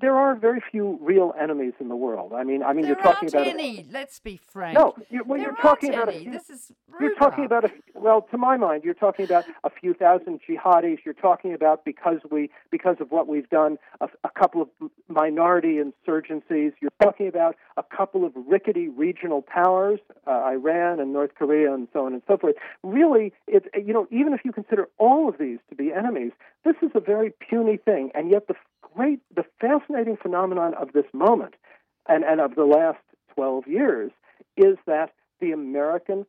[0.01, 2.33] there are very few real enemies in the world.
[2.33, 3.87] I mean, I mean, there you're talking about any.
[3.91, 4.79] Let's be frank.
[4.79, 6.27] no, you, well, there you're talking about any.
[6.27, 9.71] a, This is you're talking about a well, to my mind, you're talking about a
[9.71, 10.99] few thousand jihadis.
[11.05, 14.69] You're talking about because we because of what we've done, a, a couple of
[15.09, 16.73] minority insurgencies.
[16.81, 21.89] You're talking about a couple of rickety regional powers, uh, Iran and North Korea, and
[21.93, 22.55] so on and so forth.
[22.83, 26.33] Really, it's you know even if you consider all of these to be enemies,
[26.65, 31.07] this is a very puny thing, and yet the great, the fascinating phenomenon of this
[31.13, 31.55] moment,
[32.09, 32.99] and and of the last
[33.35, 34.11] 12 years,
[34.57, 36.27] is that the American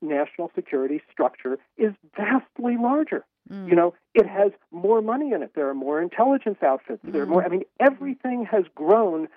[0.00, 3.24] national security structure is vastly larger.
[3.50, 3.68] Mm.
[3.68, 5.52] You know, it has more money in it.
[5.54, 7.00] There are more intelligence outfits.
[7.04, 7.44] There are more.
[7.44, 9.28] I mean, everything has grown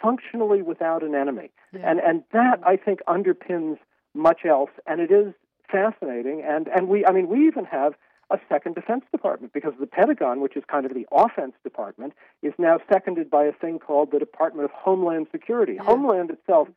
[0.00, 1.90] functionally without an enemy, Yeah.
[1.90, 3.78] and and that I think underpins
[4.14, 4.70] much else.
[4.86, 5.32] And it is
[5.70, 6.42] fascinating.
[6.42, 7.94] And and we, I mean, we even have
[8.30, 12.52] a second Defense Department because the Pentagon, which is kind of the offense department, is
[12.58, 15.76] now seconded by a thing called the Department of Homeland Security.
[15.76, 16.68] Homeland itself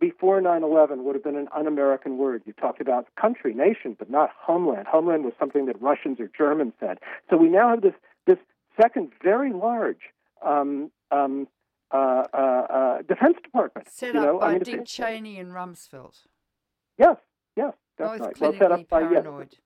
[0.00, 2.42] before 9/11 would have been an un-American word.
[2.44, 4.88] You talked about country, nation, but not homeland.
[4.88, 6.98] Homeland was something that Russians or Germans said.
[7.30, 7.94] So we now have this
[8.26, 8.38] this
[8.80, 10.10] second very large
[10.44, 11.46] um, um,
[11.92, 13.88] uh, uh, uh, Defense Department.
[13.90, 16.26] Set you up know, by I mean, Dick Cheney and Rumsfeld.
[16.98, 17.16] Yes,
[17.56, 18.40] yes, that's Both right.
[18.40, 19.56] Well clinically set up by yes, paranoid.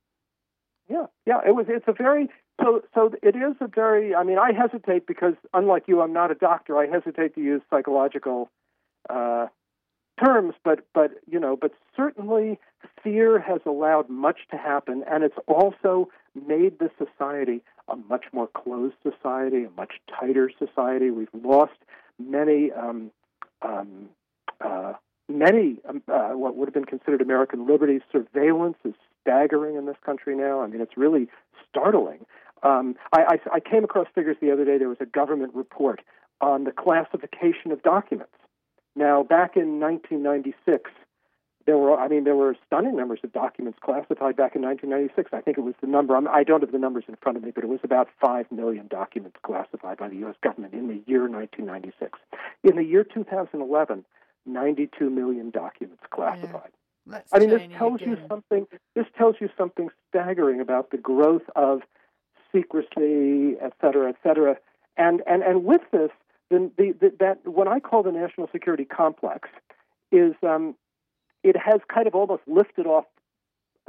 [0.88, 1.40] Yeah, yeah.
[1.46, 1.66] It was.
[1.68, 2.28] It's a very
[2.60, 2.82] so.
[2.94, 4.14] So it is a very.
[4.14, 6.78] I mean, I hesitate because, unlike you, I'm not a doctor.
[6.78, 8.50] I hesitate to use psychological
[9.10, 9.46] uh,
[10.24, 12.58] terms, but but you know, but certainly
[13.02, 16.08] fear has allowed much to happen, and it's also
[16.46, 21.10] made the society a much more closed society, a much tighter society.
[21.10, 21.78] We've lost
[22.18, 22.70] many.
[22.72, 23.10] Um,
[23.62, 24.10] um,
[24.60, 24.94] uh,
[25.28, 28.02] many um, uh, what would have been considered American liberties.
[28.12, 28.94] Surveillance is
[29.26, 30.60] staggering in this country now.
[30.60, 31.28] I mean, it's really
[31.68, 32.24] startling.
[32.62, 34.78] Um, I, I, I came across figures the other day.
[34.78, 36.00] There was a government report
[36.40, 38.32] on the classification of documents.
[38.94, 40.90] Now, back in 1996,
[41.66, 45.30] there were, I mean, there were stunning numbers of documents classified back in 1996.
[45.32, 47.44] I think it was the number, I'm, I don't have the numbers in front of
[47.44, 50.36] me, but it was about 5 million documents classified by the U.S.
[50.42, 52.18] government in the year 1996.
[52.62, 54.04] In the year 2011,
[54.46, 56.70] 92 million documents classified.
[57.06, 58.66] That's I mean, this tells you something.
[58.94, 61.82] This tells you something staggering about the growth of
[62.52, 64.56] secrecy, et cetera, et cetera.
[64.96, 66.10] And and and with this,
[66.50, 69.48] the, the, the that what I call the national security complex
[70.10, 70.74] is um,
[71.42, 73.04] it has kind of almost lifted off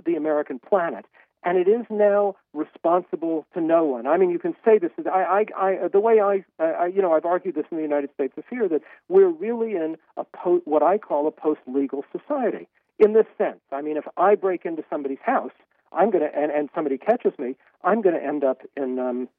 [0.06, 1.06] the American planet,
[1.44, 4.06] and it is now responsible to no one.
[4.06, 4.92] I mean, you can say this.
[5.12, 8.12] I, I, I the way I, I, you know, I've argued this in the United
[8.14, 12.68] States of Fear that we're really in a po- what I call a post-legal society.
[13.00, 15.52] In this sense, I mean, if I break into somebody's house,
[15.92, 19.30] I'm going to, and, and somebody catches me, I'm going to end up in um,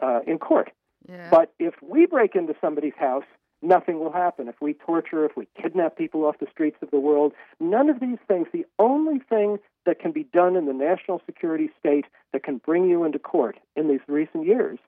[0.00, 0.72] uh, in court.
[1.08, 1.28] Yeah.
[1.30, 3.24] But if we break into somebody's house,
[3.62, 4.48] nothing will happen.
[4.48, 8.00] If we torture, if we kidnap people off the streets of the world, none of
[8.00, 12.42] these things, the only thing that can be done in the national security state that
[12.42, 14.78] can bring you into court in these recent years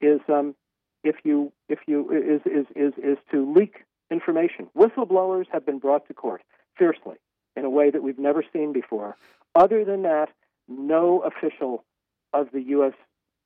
[0.00, 0.54] is um,
[1.02, 4.68] if you if you is, is is is to leak information.
[4.76, 6.42] Whistleblowers have been brought to court
[6.78, 7.16] fiercely
[7.56, 9.16] in a way that we've never seen before.
[9.54, 10.28] Other than that,
[10.68, 11.84] no official
[12.32, 12.94] of the U.S.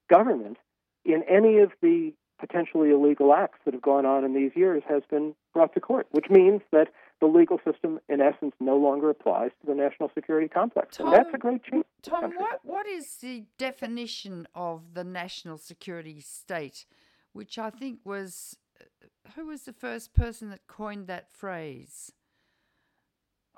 [0.09, 0.57] government
[1.05, 5.03] in any of the potentially illegal acts that have gone on in these years has
[5.11, 6.89] been brought to court, which means that
[7.21, 10.97] the legal system, in essence, no longer applies to the national security complex.
[10.97, 11.85] Tom- and that's a great change.
[12.03, 16.87] Tom, what, what is the definition of the national security state,
[17.33, 22.13] which I think was uh, who was the first person that coined that phrase?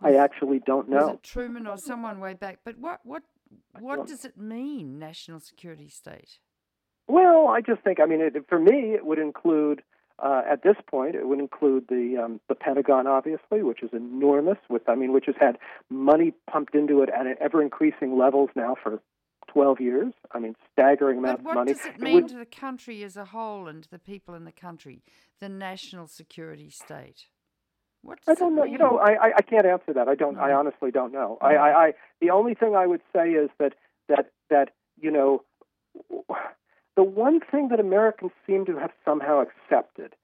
[0.03, 1.13] I actually don't Was know.
[1.15, 2.61] it Truman or someone way back?
[2.65, 3.23] But what what
[3.81, 6.39] what does it mean, national security state?
[7.09, 9.83] Well, I just think, I mean, it, for me, it would include,
[10.21, 14.59] uh, at this point, it would include the um, the Pentagon, obviously, which is enormous.
[14.69, 15.59] With, I mean, which has had
[15.89, 19.01] money pumped into it at ever increasing levels now for
[19.53, 20.13] 12 years.
[20.31, 21.57] I mean, staggering But amounts of money.
[21.73, 23.99] What does it It mean would- to the country as a whole and to the
[23.99, 25.03] people in the country,
[25.41, 27.27] the national security state?
[28.03, 28.63] What I don't know.
[28.65, 28.73] mean?
[28.73, 30.09] You know, I, I I can't answer that.
[30.09, 30.39] I don't.
[30.39, 31.39] I honestly don't know.
[31.41, 31.47] No.
[31.47, 33.75] I, I, I the only thing I would say is that
[34.09, 35.43] that that you know,
[36.97, 40.15] the one thing that Americans seem to have somehow accepted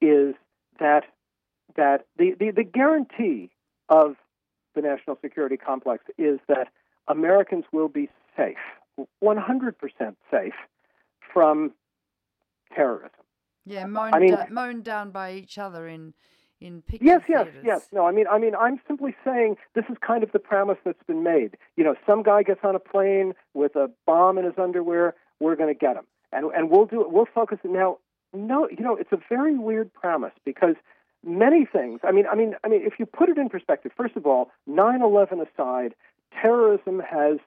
[0.00, 0.34] is
[0.78, 1.04] that
[1.76, 3.50] that the the, the guarantee
[3.88, 4.16] of
[4.74, 6.68] the national security complex is that
[7.08, 8.56] Americans will be safe,
[9.22, 9.74] 100%
[10.30, 10.52] safe
[11.32, 11.70] from
[12.74, 13.10] terrorism.
[13.66, 16.14] yeah, moaned, I mean- da- moaned down by each other in
[16.64, 17.64] in picture Yes, yes, theaters.
[17.64, 17.88] yes.
[17.92, 21.02] No, I mean, I mean, I'm simply saying this is kind of the premise that's
[21.06, 21.56] been made.
[21.76, 25.14] You know, some guy gets on a plane with a bomb in his underwear.
[25.40, 27.10] We're going to get him, and and we'll do it.
[27.12, 27.98] We'll focus it now.
[28.32, 30.74] No, you know, it's a very weird premise because
[31.24, 32.00] many things.
[32.02, 34.50] I mean, I mean, I mean, if you put it in perspective, first of all,
[34.68, 35.94] 9/11 aside,
[36.40, 37.38] terrorism has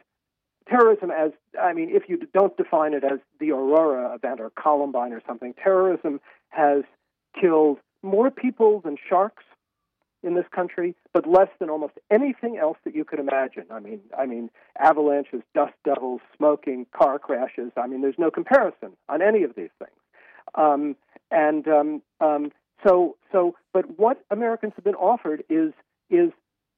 [0.70, 5.14] terrorism as I mean, if you don't define it as the Aurora event or Columbine
[5.14, 6.84] or something, terrorism has
[7.40, 9.44] killed more people than sharks
[10.24, 13.66] in this country, but less than almost anything else that you could imagine.
[13.72, 17.72] I mean, I mean, avalanches, dust devils, smoking, car crashes.
[17.78, 19.98] I mean, there's no comparison on any of these things.
[20.56, 20.96] Um,
[21.30, 22.52] and um, um,
[22.86, 25.74] so, so, but what Americans have been offered is
[26.10, 26.32] is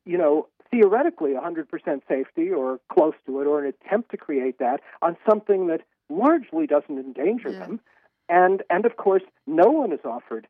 [0.06, 1.68] you know theoretically 100%
[2.08, 6.68] safety or close to it, or an attempt to create that on something that largely
[6.68, 7.60] doesn't endanger Yeah.
[7.60, 7.80] them.
[8.28, 10.48] And and of course, no one is offered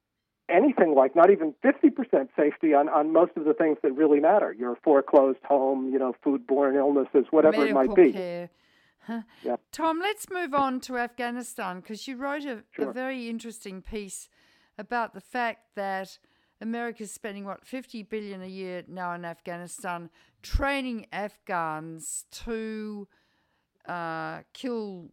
[0.50, 4.54] anything like not even 50% safety on, on most of the things that really matter.
[4.54, 8.12] Your foreclosed home, you know, foodborne illnesses, whatever it might be.
[8.12, 8.50] care.
[9.06, 9.22] Huh.
[9.44, 9.56] Yeah.
[9.72, 14.30] Tom, let's move on to Afghanistan because you wrote a, a very interesting piece
[14.78, 16.20] about the fact that
[16.62, 20.10] America's spending what 50 billion a year now in Afghanistan
[20.42, 23.08] training Afghans to
[23.88, 25.10] uh, kill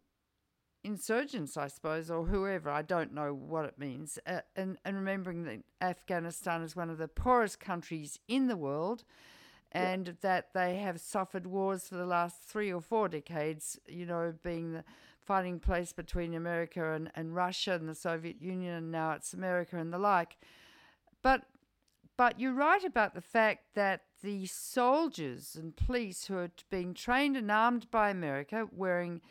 [0.87, 2.69] insurgents, I suppose, or whoever.
[2.69, 4.17] I don't know what it means.
[4.25, 9.03] Uh, and, and remembering that Afghanistan is one of the poorest countries in the world
[9.73, 14.33] and that they have suffered wars for the last three or four decades, you know,
[14.41, 14.83] being the
[15.25, 19.77] fighting place between America and, and Russia and the Soviet Union, and now it's America
[19.77, 20.37] and the like.
[21.21, 21.43] But
[22.15, 27.37] but you write about the fact that the soldiers and police who are being trained
[27.37, 29.21] and armed by America, wearing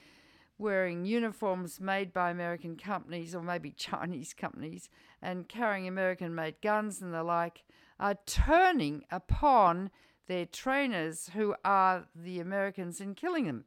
[0.59, 4.88] wearing uniforms made by American companies or maybe Chinese companies,
[5.21, 7.64] and carrying American made guns and the like,
[7.99, 9.90] are turning upon
[10.27, 13.64] their trainers who are the Americans and killing them.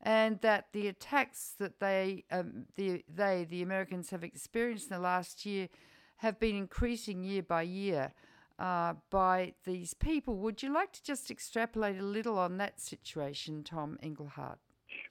[0.00, 5.02] And that the attacks that they, um, the, they, the Americans have experienced in the
[5.02, 5.68] last year
[6.16, 8.12] have been increasing year by year
[8.58, 10.36] uh, by these people.
[10.36, 14.58] Would you like to just extrapolate a little on that situation, Tom Engelhardt?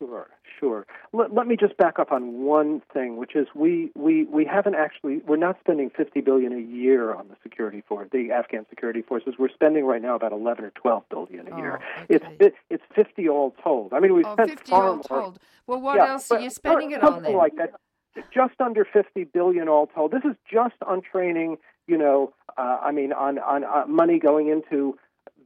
[0.03, 0.27] Sure,
[0.59, 0.85] sure.
[1.13, 4.75] Let, let me just back up on one thing, which is we, we, we haven't
[4.75, 9.01] actually we're not spending 50 billion a year on the security force, the Afghan security
[9.01, 9.35] forces.
[9.39, 11.79] We're spending right now about 11 or 12 billion a year.
[11.81, 12.35] Oh, It's okay.
[12.39, 13.93] fi- it's 50 all told.
[13.93, 15.03] I mean, we've Oh, spent 50 far all more.
[15.07, 15.39] told.
[15.67, 17.35] Well, what Yeah, else are you spending it on then?
[17.37, 17.71] like that.
[18.33, 20.11] Just under 50 billion all told.
[20.11, 21.57] This is just on training.
[21.87, 24.97] You know, uh, I mean, on on uh, money going into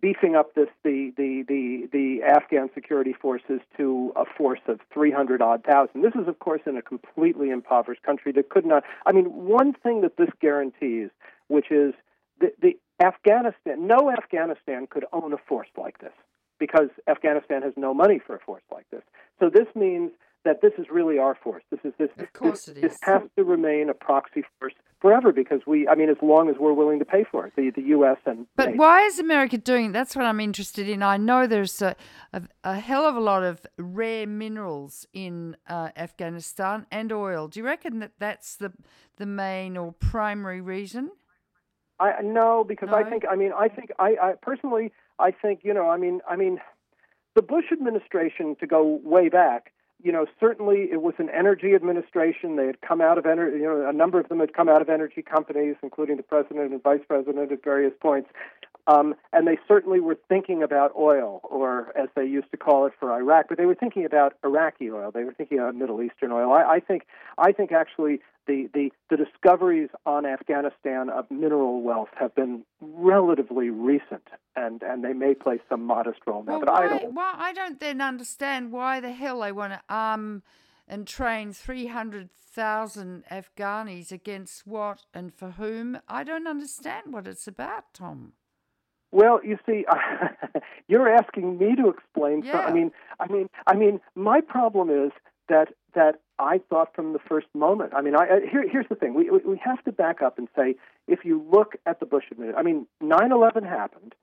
[0.02, 5.42] beefing up this the, the the the Afghan security forces to a force of 300
[5.42, 6.02] odd thousand.
[6.02, 8.84] This is, of course, in a completely impoverished country that could not.
[9.06, 11.10] I mean, one thing that this guarantees,
[11.48, 11.94] which is
[12.40, 16.14] the, the Afghanistan, no Afghanistan could own a force like this
[16.60, 19.04] because Afghanistan has no money for a force like this.
[19.40, 20.12] So this means
[20.44, 21.64] that this is really our force.
[21.70, 22.10] This is this.
[22.18, 25.88] Of course this, it this has to remain a proxy force forever because we.
[25.88, 28.18] I mean, as long as we're willing to pay for it, the the U.S.
[28.26, 28.78] and But NATO.
[28.80, 29.92] why is America doing?
[29.92, 31.04] That's what I'm interested in.
[31.04, 31.96] I know there's a,
[32.34, 37.48] a, a hell of a lot of rare minerals in uh, Afghanistan and oil.
[37.48, 38.74] Do you reckon that that's the
[39.18, 41.12] the main or primary reason?
[42.00, 45.74] I no, because I think I mean I think I, I personally I think you
[45.74, 46.60] know I mean I mean
[47.36, 52.56] the Bush administration to go way back you know certainly it was an energy administration.
[52.56, 54.82] They had come out of energy you know a number of them had come out
[54.82, 58.30] of energy companies including the president and vice president at various points
[58.88, 62.94] um, and they certainly were thinking about oil or as they used to call it
[63.00, 66.32] for Iraq but they were thinking about Iraqi oil they were thinking about Middle Eastern
[66.32, 67.06] oil I, I think
[67.38, 73.70] I think actually the, the, the discoveries on Afghanistan of mineral wealth have been relatively
[73.70, 76.54] recent, and, and they may play some modest role now.
[76.54, 77.14] Well, but why, I don't.
[77.14, 80.44] why I don't then understand why the hell they want to arm
[80.88, 86.00] and train three hundred thousand Afghanis against what and for whom.
[86.08, 88.34] I don't understand what it's about, Tom.
[89.12, 89.86] Well, you see,
[90.88, 92.44] you're asking me to explain.
[92.44, 95.12] So, I mean, I mean, I mean, my problem is
[95.50, 97.94] that that I thought from the first moment.
[97.96, 100.38] I mean, I, I here, here's the thing: we we- we have to back up
[100.38, 100.76] and say,
[101.08, 104.14] if you look at the Bush administration, I mean, 9/11 happened,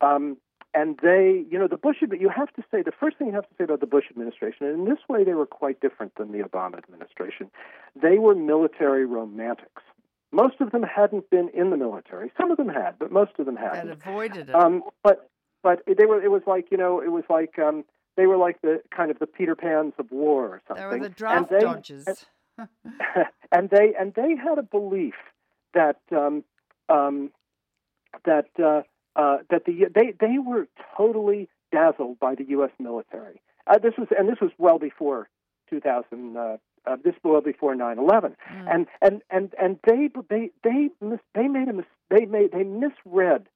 [0.00, 0.36] um,
[0.72, 1.96] and they, you know, the Bush.
[2.00, 4.66] You have to say the first thing you have to say about the Bush administration,
[4.66, 7.50] and in this way, they were quite different than the Obama administration.
[8.00, 9.82] They were military romantics.
[10.30, 12.30] Most of them hadn't been in the military.
[12.36, 13.90] Some of them had, but most of them hadn't.
[13.90, 14.54] avoided it.
[14.54, 15.30] Um, but
[15.62, 16.22] but they were.
[16.22, 17.00] It was like you know.
[17.00, 17.84] It was like um,
[18.16, 20.90] they were like the kind of the Peter Pans of war or something.
[20.90, 22.26] they were the draft and they, dodgers.
[23.52, 25.14] and they and they had a belief
[25.74, 26.44] that um,
[26.88, 27.30] um,
[28.24, 28.82] that uh,
[29.16, 32.70] uh, that the they they were totally dazzled by the U.S.
[32.78, 33.40] military.
[33.66, 35.28] Uh, this was and this was well before
[35.70, 36.36] 2000.
[36.36, 36.56] Uh,
[36.88, 38.74] uh, this was before 9/11, mm.
[38.74, 42.64] and and and and they they they mis- they made a mis- they made they
[42.64, 43.46] misread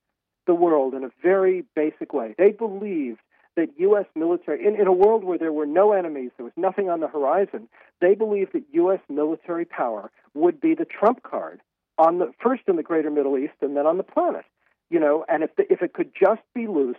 [0.46, 2.34] the world in a very basic way.
[2.36, 3.20] They believed
[3.56, 4.06] that U.S.
[4.14, 7.08] military, in, in a world where there were no enemies, there was nothing on the
[7.08, 7.68] horizon,
[8.00, 9.00] they believed that U.S.
[9.08, 11.60] military power would be the trump card
[11.98, 14.44] on the first in the greater Middle East and then on the planet.
[14.90, 16.98] You know, and if the, if it could just be loosed,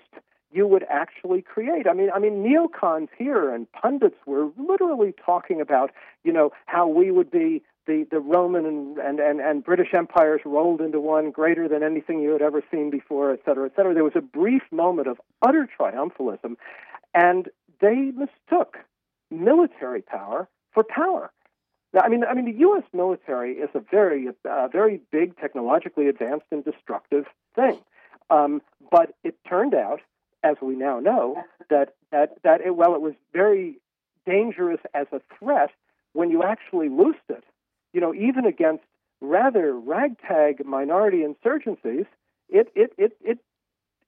[0.53, 1.87] you would actually create.
[1.87, 5.91] I mean, I mean, neocons here and pundits were literally talking about,
[6.23, 10.41] you know, how we would be the, the Roman and, and, and, and British empires
[10.45, 13.93] rolled into one, greater than anything you had ever seen before, et cetera, et cetera.
[13.93, 16.55] There was a brief moment of utter triumphalism,
[17.13, 17.49] and
[17.81, 18.77] they mistook
[19.29, 21.31] military power for power.
[21.93, 22.83] Now, I mean, I mean, the U.S.
[22.93, 27.25] military is a very, uh, very big, technologically advanced and destructive
[27.55, 27.79] thing.
[28.29, 29.99] Um, but it turned out,
[30.43, 33.77] as we now know, that that that it, well, it was very
[34.25, 35.71] dangerous as a threat
[36.13, 37.43] when you actually loosed it
[37.93, 38.83] you know, even against
[39.21, 42.07] rather ragtag minority insurgencies,
[42.49, 43.39] it it it it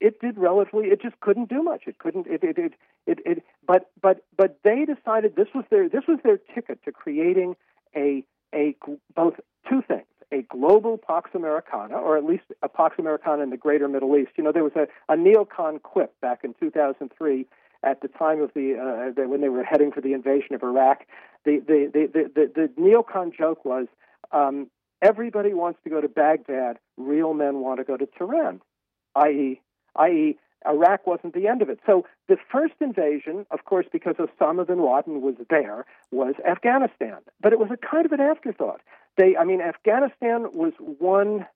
[0.00, 1.84] it did relatively it just couldn't do much.
[1.86, 2.72] It couldn't it it it
[3.06, 6.92] it, it but but but they decided this was their this was their ticket to
[6.92, 7.56] creating
[7.94, 8.24] a
[8.54, 8.76] a
[9.14, 9.34] both
[9.68, 13.88] two things a global pax americana or at least a pax americana in the greater
[13.88, 17.46] middle east you know there was a, a neocon quip back in 2003
[17.82, 20.62] at the time of the, uh, the when they were heading for the invasion of
[20.62, 21.04] Iraq.
[21.44, 23.86] The the the the, the, the neocon joke was
[24.32, 24.68] um,
[25.02, 28.60] everybody wants to go to Baghdad, real men want to go to Tehran,
[29.14, 29.60] i.e.
[29.96, 30.38] i.e.
[30.66, 31.78] Iraq wasn't the end of it.
[31.86, 37.18] So the first invasion, of course, because Osama bin Laden was there, was Afghanistan.
[37.40, 38.80] But it was a kind of an afterthought.
[39.16, 41.46] They, I mean, Afghanistan was one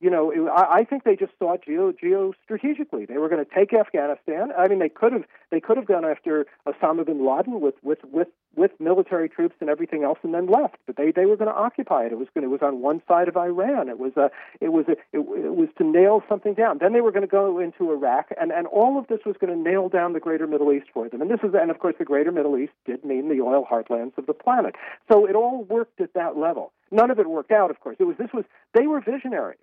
[0.00, 3.08] you know, it, I, I think they just thought geo geostrategically.
[3.08, 4.50] They were going to take Afghanistan.
[4.56, 8.00] I mean, they could have they could have gone after Osama bin Laden with with
[8.04, 10.76] with with military troops and everything else, and then left.
[10.86, 12.12] But they they were going to occupy it.
[12.12, 13.88] It was going it was on one side of Iran.
[13.88, 14.30] It was a
[14.60, 16.78] it was a, it, it was to nail something down.
[16.78, 19.52] Then they were going to go into Iraq, and and all of this was going
[19.52, 21.20] to nail down the Greater Middle East for them.
[21.20, 24.16] And this is and of course the Greater Middle East did mean the oil heartlands
[24.18, 24.74] of the planet.
[25.10, 26.72] So it all worked at that level.
[26.90, 27.96] None of it worked out, of course.
[27.98, 28.44] It was this was
[28.74, 29.58] they were visionaries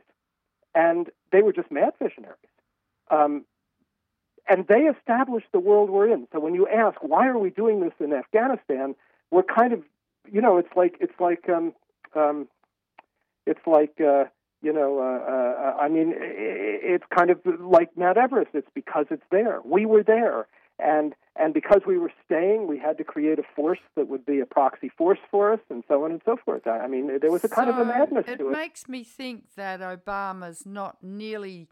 [0.74, 2.38] and they were just mad visionaries.
[3.10, 3.46] Um,
[4.50, 6.28] and they established the world we're in.
[6.32, 8.96] So when you ask why are we doing this in Afghanistan,
[9.32, 9.84] we're kind of,
[10.32, 11.74] you know, it's like it's like um,
[12.16, 12.48] um,
[13.46, 14.26] it's like uh,
[14.62, 18.52] you know, uh, uh, I mean, it's kind of like Mount Everest.
[18.54, 19.60] It's because it's there.
[19.66, 23.80] We were there, and and because we were staying, we had to create a force
[23.96, 26.68] that would be a proxy force for us, and so on and so forth.
[26.68, 28.42] I mean, there was a kind of a madness to it.
[28.42, 31.68] It makes me think that Obama's not nearly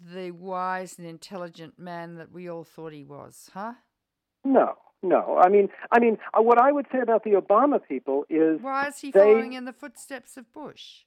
[0.00, 3.74] the wise and intelligent man that we all thought he was, huh?
[4.44, 5.38] No, no.
[5.42, 8.88] I mean, I mean, uh, what I would say about the Obama people is why
[8.88, 11.04] is he they, following in the footsteps of Bush?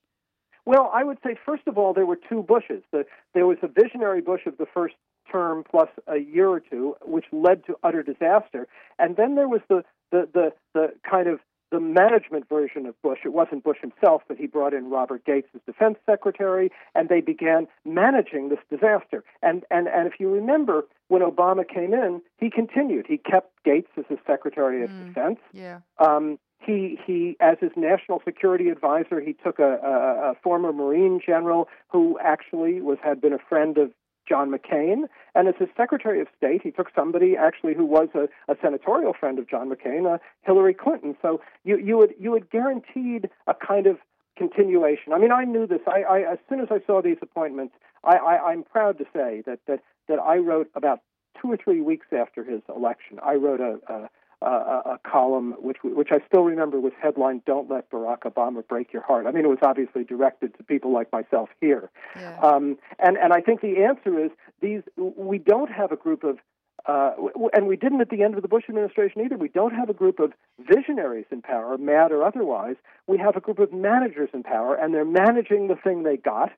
[0.65, 2.83] Well, I would say first of all there were two Bushes.
[2.91, 4.95] The, there was a visionary Bush of the first
[5.31, 8.67] term plus a year or two, which led to utter disaster.
[8.97, 11.39] And then there was the, the, the, the kind of
[11.71, 13.19] the management version of Bush.
[13.25, 17.21] It wasn't Bush himself, but he brought in Robert Gates as defense secretary, and they
[17.21, 19.23] began managing this disaster.
[19.41, 23.05] And, and, and if you remember, when Obama came in, he continued.
[23.07, 25.39] He kept Gates as his secretary of mm, defense.
[25.53, 25.79] Yeah.
[25.99, 31.21] Um, he, he, as his national security advisor, he took a, a, a former Marine
[31.25, 33.91] general who actually was had been a friend of
[34.29, 35.05] John McCain.
[35.33, 39.13] And as his Secretary of State, he took somebody actually who was a, a senatorial
[39.19, 41.17] friend of John McCain, uh, Hillary Clinton.
[41.21, 43.97] So you, you would you had guaranteed a kind of
[44.37, 45.11] continuation.
[45.11, 45.81] I mean, I knew this.
[45.87, 47.73] I, I as soon as I saw these appointments,
[48.03, 51.01] I, I, I'm proud to say that that that I wrote about
[51.41, 53.19] two or three weeks after his election.
[53.23, 54.09] I wrote a, a
[54.41, 58.93] uh, a column which which I still remember was headlined "Don't Let Barack Obama Break
[58.93, 62.39] Your Heart." I mean, it was obviously directed to people like myself here, yeah.
[62.39, 64.31] um, and and I think the answer is
[64.61, 64.81] these.
[64.95, 66.37] We don't have a group of.
[66.85, 67.11] Uh,
[67.53, 69.37] and we didn't at the end of the Bush administration either.
[69.37, 72.77] We don't have a group of visionaries in power, mad or otherwise.
[73.05, 76.51] We have a group of managers in power, and they're managing the thing they got,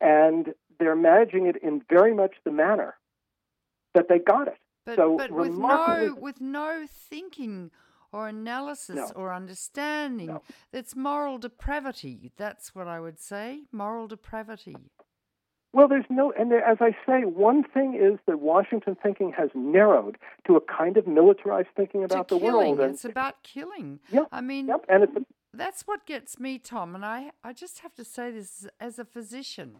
[0.00, 2.94] and they're managing it in very much the manner
[3.94, 4.56] that they got it.
[4.84, 7.70] But, so but with no with no thinking
[8.12, 9.10] or analysis no.
[9.16, 10.28] or understanding.
[10.28, 10.42] No.
[10.72, 12.30] It's moral depravity.
[12.36, 13.62] That's what I would say.
[13.72, 14.76] Moral depravity.
[15.72, 19.50] Well, there's no, and there, as I say, one thing is that Washington thinking has
[19.54, 20.16] narrowed
[20.46, 22.54] to a kind of militarized thinking about the killing.
[22.54, 22.80] world.
[22.80, 23.98] And, it's about killing.
[24.12, 24.28] Yep.
[24.30, 26.94] I mean, yep, and it's a, that's what gets me, Tom.
[26.94, 29.78] And I, I just have to say this as a physician.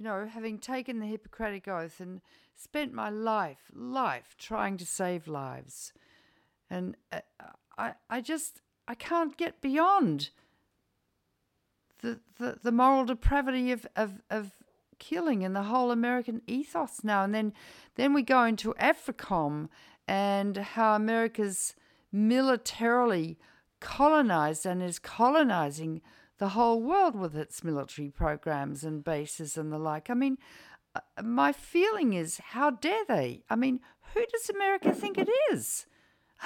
[0.00, 2.22] You know, having taken the Hippocratic Oath and
[2.56, 5.92] spent my life, life trying to save lives.
[6.70, 7.20] And uh,
[7.76, 10.30] I, I just, I can't get beyond
[12.00, 14.52] the, the, the moral depravity of, of, of
[14.98, 17.22] killing and the whole American ethos now.
[17.22, 17.52] And then,
[17.96, 19.68] then we go into AFRICOM
[20.08, 21.74] and how America's
[22.10, 23.38] militarily
[23.80, 26.00] colonized and is colonizing
[26.40, 30.08] the whole world with its military programs and bases and the like.
[30.08, 30.38] I mean,
[30.94, 33.44] uh, my feeling is, how dare they?
[33.50, 33.80] I mean,
[34.14, 35.86] who does America think it is?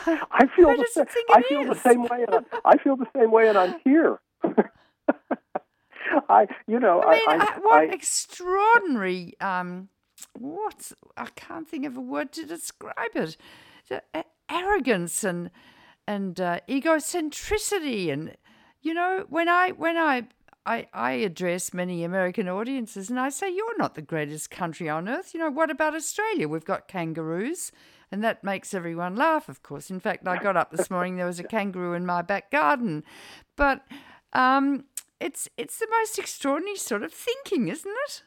[0.07, 1.69] I feel the, sa- I feel is?
[1.69, 2.27] the same way.
[2.27, 4.21] And I, I feel the same way, and I'm here.
[6.29, 9.35] I, you know, I mean, I, I, what extraordinary.
[9.41, 9.89] Um,
[10.37, 13.37] what I can't think of a word to describe it.
[13.89, 15.51] The, uh, arrogance and
[16.07, 18.37] and uh, egocentricity and
[18.85, 20.29] you know when I when I,
[20.65, 25.09] I I address many American audiences and I say you're not the greatest country on
[25.09, 25.35] earth.
[25.35, 26.47] You know what about Australia?
[26.47, 27.73] We've got kangaroos.
[28.13, 29.91] And that makes everyone laugh, of course.
[29.91, 33.03] In fact, I got up this morning, there was a kangaroo in my back garden.
[33.57, 33.85] But
[34.35, 34.85] um,
[35.19, 38.23] it's it's the most extraordinary sort of thinking, isn't it?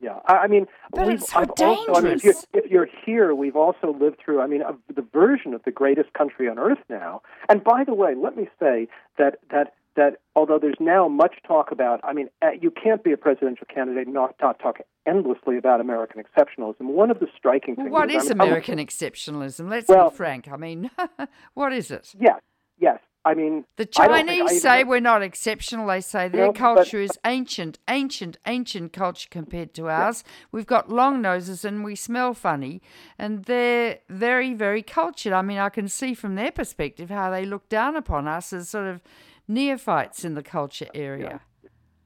[0.00, 1.88] Yeah, I, I mean, but we've it's so I've dangerous.
[1.88, 4.42] also, I mean, if you're, if you're here, we've also lived through.
[4.42, 4.62] I mean,
[4.94, 7.22] the version of the greatest country on earth now.
[7.48, 11.72] And by the way, let me say that that that although there's now much talk
[11.72, 15.56] about, I mean, uh, you can't be a presidential candidate and not, not talk endlessly
[15.56, 16.82] about American exceptionalism.
[16.82, 17.90] One of the striking things.
[17.90, 19.70] What is, is American I'm, exceptionalism?
[19.70, 20.48] Let's well, be frank.
[20.52, 20.90] I mean,
[21.54, 22.14] what is it?
[22.18, 22.40] Yes,
[22.78, 22.98] yes.
[23.26, 25.88] I mean, the Chinese say we're not exceptional.
[25.88, 30.22] They say their culture is ancient, ancient, ancient culture compared to ours.
[30.24, 30.32] Yeah.
[30.52, 32.80] We've got long noses and we smell funny,
[33.18, 35.32] and they're very, very cultured.
[35.32, 38.68] I mean, I can see from their perspective how they look down upon us as
[38.68, 39.00] sort of
[39.48, 41.40] neophytes in the culture area.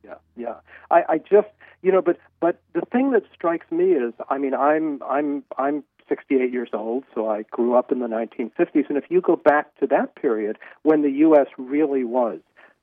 [0.02, 0.44] Yeah, yeah.
[0.48, 0.54] yeah.
[0.90, 1.48] I, I just,
[1.82, 5.84] you know, but but the thing that strikes me is, I mean, I'm I'm I'm
[6.10, 8.88] 68 years old, so I grew up in the 1950s.
[8.88, 11.46] And if you go back to that period when the U.S.
[11.56, 12.40] really was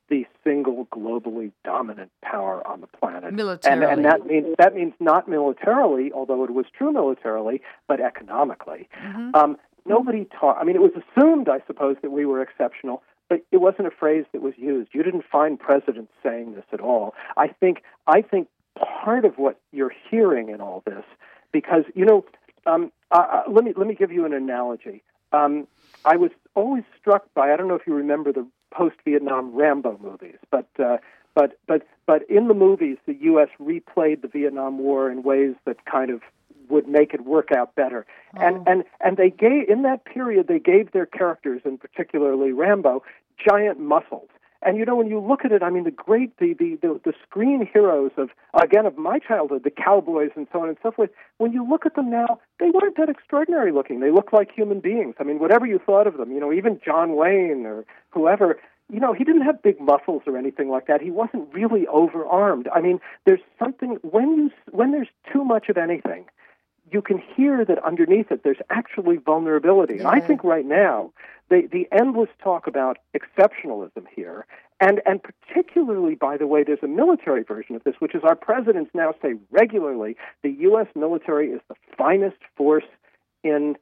[0.09, 4.93] the single globally dominant power on the planet, militarily, and, and that means that means
[4.99, 8.87] not militarily, although it was true militarily, but economically.
[9.03, 9.35] Mm-hmm.
[9.35, 10.57] Um, nobody taught.
[10.57, 13.91] I mean, it was assumed, I suppose, that we were exceptional, but it wasn't a
[13.91, 14.91] phrase that was used.
[14.93, 17.13] You didn't find presidents saying this at all.
[17.35, 18.47] I think I think
[18.77, 21.03] part of what you're hearing in all this,
[21.51, 22.23] because you know,
[22.67, 25.03] um, uh, let me let me give you an analogy.
[25.31, 25.67] Um,
[26.05, 30.37] I was always struck by I don't know if you remember the post-Vietnam Rambo movies,
[30.51, 30.97] but uh,
[31.33, 33.49] but but but in the movies, the U.S.
[33.59, 36.21] replayed the Vietnam War in ways that kind of
[36.69, 38.05] would make it work out better.
[38.35, 38.45] Oh.
[38.45, 43.03] And and and they gave in that period they gave their characters, and particularly Rambo,
[43.37, 44.29] giant muscles.
[44.61, 46.99] And you know, when you look at it, I mean, the great, the, the, the,
[47.05, 48.29] the screen heroes of,
[48.59, 51.85] again, of my childhood, the cowboys and so on and so forth, when you look
[51.85, 53.99] at them now, they weren't that extraordinary looking.
[53.99, 55.15] They look like human beings.
[55.19, 58.59] I mean, whatever you thought of them, you know, even John Wayne or whoever,
[58.91, 61.01] you know, he didn't have big muscles or anything like that.
[61.01, 62.67] He wasn't really overarmed.
[62.73, 66.25] I mean, there's something, when you, when there's too much of anything,
[66.91, 69.95] you can hear that underneath it there's actually vulnerability.
[69.95, 69.99] Yeah.
[70.01, 71.11] And I think right now,
[71.49, 74.45] the, the endless talk about exceptionalism here,
[74.79, 78.35] and, and particularly, by the way, there's a military version of this, which is our
[78.35, 80.87] presidents now say regularly the U.S.
[80.95, 82.85] military is the finest force
[83.43, 83.75] in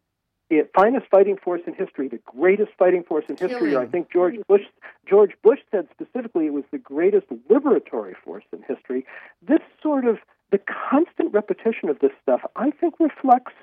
[0.50, 3.72] it, finest fighting force in history, the greatest fighting force in history.
[3.72, 3.78] Killing.
[3.78, 4.62] I think George Bush
[5.10, 9.06] George Bush said specifically it was the greatest liberatory force in history.
[9.42, 10.18] This sort of
[10.52, 13.54] the constant repetition of this stuff, I think, reflects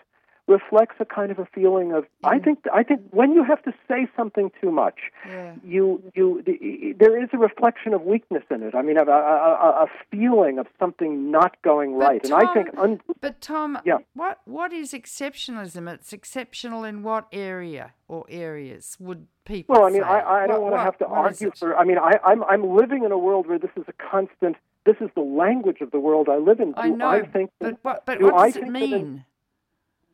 [0.48, 2.44] reflects a kind of a feeling of I mm.
[2.44, 5.54] think I think when you have to say something too much, yeah.
[5.64, 8.74] you you the, there is a reflection of weakness in it.
[8.74, 12.54] I mean, a, a, a feeling of something not going but right, Tom, and I
[12.54, 12.68] think.
[12.76, 13.98] Un- but Tom, yeah.
[14.14, 15.92] what what is exceptionalism?
[15.92, 19.74] It's exceptional in what area or areas would people?
[19.74, 20.08] Well, I mean, say?
[20.08, 21.76] I, I don't what, want to have to argue for.
[21.76, 24.56] I mean, I, I'm I'm living in a world where this is a constant.
[24.84, 26.72] This is the language of the world I live in.
[26.72, 29.24] Do I know, I think but but, but what I does it think that mean?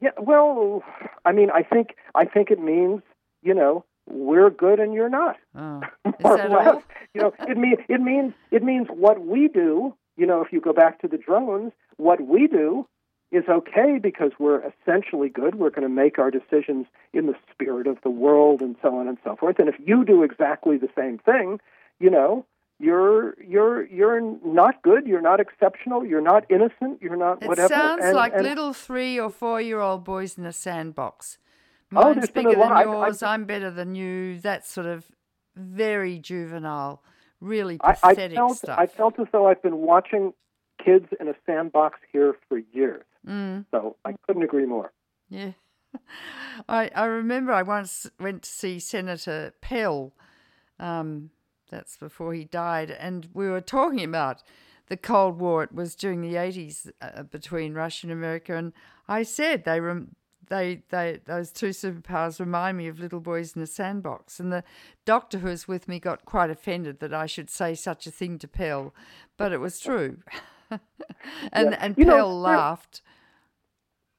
[0.00, 0.84] Yeah, well,
[1.24, 3.02] I mean, I think I think it means
[3.42, 5.36] you know we're good and you're not.
[5.54, 5.80] Oh.
[6.20, 6.82] That or less.
[7.14, 9.94] you know, it mean it means it means what we do.
[10.16, 12.86] You know, if you go back to the drones, what we do
[13.30, 15.56] is okay because we're essentially good.
[15.56, 19.06] We're going to make our decisions in the spirit of the world and so on
[19.06, 19.58] and so forth.
[19.58, 21.60] And if you do exactly the same thing,
[22.00, 22.46] you know,
[22.79, 25.07] you're you're you're not good.
[25.07, 26.05] You're not exceptional.
[26.05, 27.01] You're not innocent.
[27.01, 27.68] You're not It whatever.
[27.74, 31.39] sounds and, like and, little three or four year old boys in a sandbox.
[31.95, 32.72] Oh, Mine's a bigger than lot.
[32.72, 33.22] I- I- yours.
[33.22, 34.39] I'm better than you.
[34.41, 35.11] That sort of
[35.57, 37.03] very juvenile,
[37.41, 38.79] really I, I pathetic felt stuff.
[38.79, 40.33] I felt as though I've been watching
[40.85, 43.05] kids in a sandbox here for years.
[43.26, 43.64] Mm.
[43.72, 44.93] So I couldn't agree more.
[45.29, 45.53] Yeah.
[46.68, 50.12] I, I remember I once went to see Senator Pell.
[50.79, 51.31] Um,
[51.68, 52.90] that's before he died.
[52.90, 54.42] And we were talking about
[54.88, 55.62] the Cold War.
[55.64, 58.54] It was during the 80s uh, between Russia and America.
[58.56, 58.72] And
[59.06, 60.16] I said they, rem-
[60.48, 64.40] they, they, those two superpowers remind me of little boys in a sandbox.
[64.40, 64.64] And the
[65.04, 68.38] doctor who was with me got quite offended that I should say such a thing
[68.38, 68.94] to Pell,
[69.36, 70.18] but it was true.
[71.52, 71.78] and Yeah.
[71.80, 73.02] and You know, Pell there- laughed.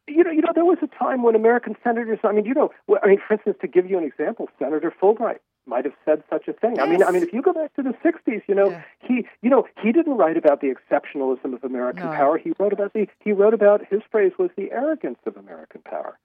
[0.07, 2.17] You know, you know, there was a time when American senators.
[2.23, 2.71] I mean, you know,
[3.03, 5.37] I mean, for instance, to give you an example, Senator Fulbright
[5.70, 6.80] might have said such a thing.
[6.80, 8.82] I mean, I mean, if you go back to the '60s, you know, Yeah.
[8.99, 12.11] he, you know, he didn't write about the exceptionalism of American No.
[12.13, 12.38] power.
[12.38, 13.07] He wrote about the.
[13.20, 16.17] He wrote about his phrase was the arrogance of American power.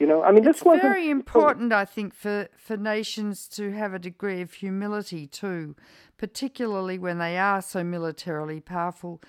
[0.00, 3.70] You know, I mean, It's this wasn't very important, I think, for, for nations to
[3.72, 5.76] have a degree of humility too,
[6.18, 9.22] particularly when they are so militarily powerful,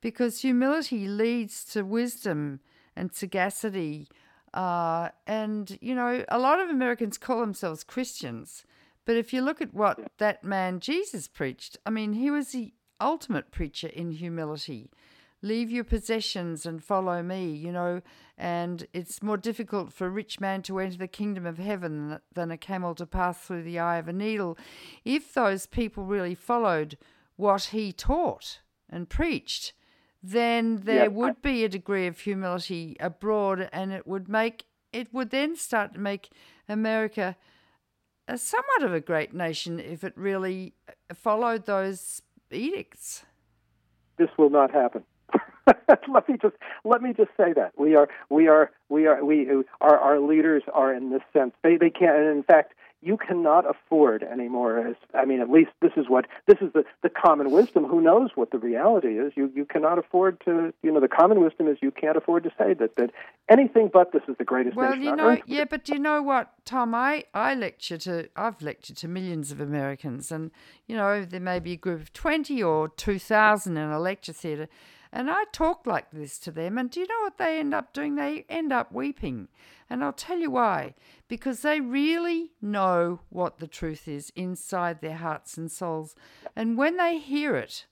[0.00, 2.60] because humility leads to wisdom
[2.94, 4.06] and sagacity.
[4.54, 8.64] Uh, and, you know, a lot of Americans call themselves Christians,
[9.04, 12.72] but if you look at what that man Jesus preached, I mean, he was the
[13.00, 14.90] ultimate preacher in humility
[15.42, 18.00] leave your possessions and follow me, you know.
[18.38, 22.50] And it's more difficult for a rich man to enter the kingdom of heaven than
[22.50, 24.56] a camel to pass through the eye of a needle.
[25.04, 26.96] If those people really followed
[27.36, 29.74] what he taught and preached,
[30.22, 35.12] then there Yeah, would be a degree of humility abroad, and it would make it
[35.12, 36.30] would then start to make
[36.68, 37.36] America
[38.28, 43.24] a somewhat of a great nation if it really uh, followed those edicts.
[44.18, 45.04] this will not happen.
[46.12, 49.48] let me just let me just say that we are we are we are we
[49.80, 53.68] our our leaders are in this sense they they can't and in fact you cannot
[53.68, 57.50] afford anymore as I mean at least this is what this is the the common
[57.50, 61.08] wisdom who knows what the reality is you you cannot afford to you know the
[61.08, 63.10] common wisdom is you can't afford to say that that
[63.48, 65.42] anything but this is the greatest Well, you know, earth.
[65.46, 66.94] yeah, but do you know what, Tom?
[66.94, 70.50] I, I lecture to, I've lectured to millions of Americans, and,
[70.86, 74.68] you know, there may be a group of 20 or 2,000 in a lecture theatre,
[75.12, 77.92] and I talk like this to them, and do you know what they end up
[77.92, 78.14] doing?
[78.14, 79.48] They end up weeping.
[79.90, 80.94] And I'll tell you why.
[81.28, 86.14] Because they really know what the truth is inside their hearts and souls.
[86.56, 87.84] And when they hear it,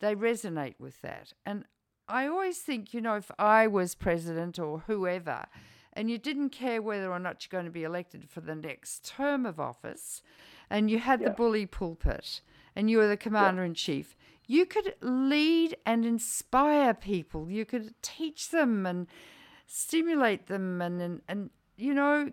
[0.00, 1.34] they resonate with that.
[1.44, 1.66] And
[2.08, 5.44] I always think, you know, if I was president or whoever,
[5.92, 9.06] and you didn't care whether or not you're going to be elected for the next
[9.06, 10.22] term of office,
[10.70, 12.40] and you had the bully pulpit,
[12.74, 14.16] and you were the commander in chief,
[14.46, 17.50] you could lead and inspire people.
[17.50, 19.06] You could teach them and
[19.66, 22.30] stimulate them and, and, and you know,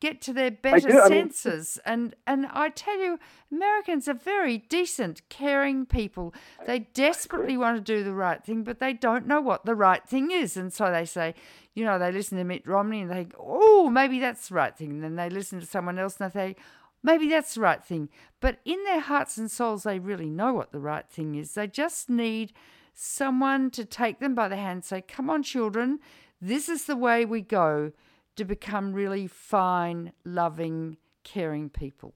[0.00, 1.78] get to their better do, I mean- senses.
[1.86, 3.18] and and I tell you,
[3.52, 6.34] Americans are very decent, caring people.
[6.66, 10.04] They desperately want to do the right thing, but they don't know what the right
[10.06, 10.56] thing is.
[10.56, 11.34] And so they say,
[11.74, 14.76] you know, they listen to Mitt Romney and they think, oh, maybe that's the right
[14.76, 14.90] thing.
[14.90, 16.58] And then they listen to someone else and they think,
[17.02, 18.08] maybe that's the right thing.
[18.40, 21.54] But in their hearts and souls, they really know what the right thing is.
[21.54, 22.52] They just need
[22.94, 25.98] someone to take them by the hand and say, come on, children,
[26.40, 27.92] this is the way we go
[28.36, 32.14] to become really fine, loving, caring people.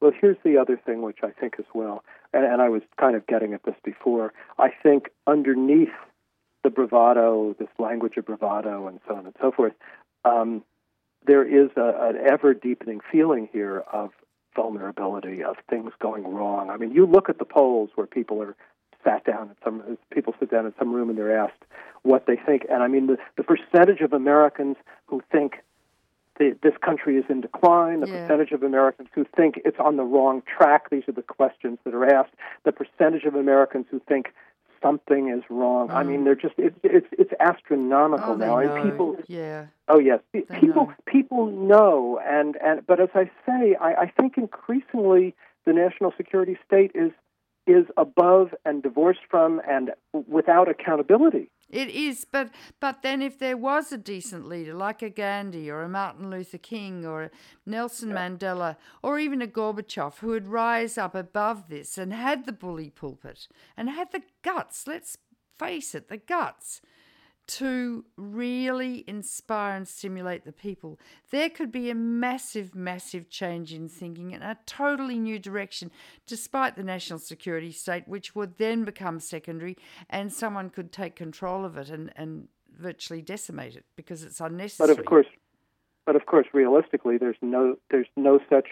[0.00, 3.16] Well, here's the other thing, which I think as well, and, and I was kind
[3.16, 4.32] of getting at this before.
[4.58, 5.88] I think underneath
[6.62, 9.72] the bravado, this language of bravado, and so on and so forth,
[10.24, 10.62] um,
[11.26, 14.10] there is a, an ever deepening feeling here of
[14.54, 16.70] vulnerability, of things going wrong.
[16.70, 18.54] I mean, you look at the polls where people are
[19.02, 21.62] sat down in some people sit down in some room and they're asked
[22.02, 25.56] what they think, and I mean the, the percentage of Americans who think
[26.38, 28.26] the, this country is in decline, the Yeah.
[28.26, 30.90] percentage of Americans who think it's on the wrong track.
[30.90, 32.32] These are the questions that are asked.
[32.64, 34.32] The percentage of Americans who think
[34.84, 35.90] something is wrong.
[35.90, 36.24] I mean, mm.
[36.24, 38.74] they're just it's it's it's astronomical Oh, now, know.
[38.74, 39.16] and people.
[39.26, 39.66] yeah.
[39.88, 40.94] Oh yes, They people know.
[41.06, 45.34] people know, and and but as I say, I, I think increasingly
[45.66, 47.12] the national security state is
[47.66, 49.90] is above and divorced from and
[50.28, 51.50] without accountability.
[51.74, 55.82] It is, but but then if there was a decent leader like a Gandhi or
[55.82, 57.30] a Martin Luther King or a
[57.66, 62.52] Nelson Mandela or even a Gorbachev who would rise up above this and had the
[62.52, 65.18] bully pulpit and had the guts, let's
[65.58, 66.80] face it, the guts
[67.46, 70.98] to really inspire and stimulate the people,
[71.30, 75.90] there could be a massive, massive change in thinking and a totally new direction,
[76.26, 79.76] despite the national security state, which would then become secondary
[80.08, 84.88] and someone could take control of it and, and virtually decimate it because it's unnecessary.
[84.88, 85.26] But of course,
[86.06, 88.68] but of course, realistically, there's no there's no such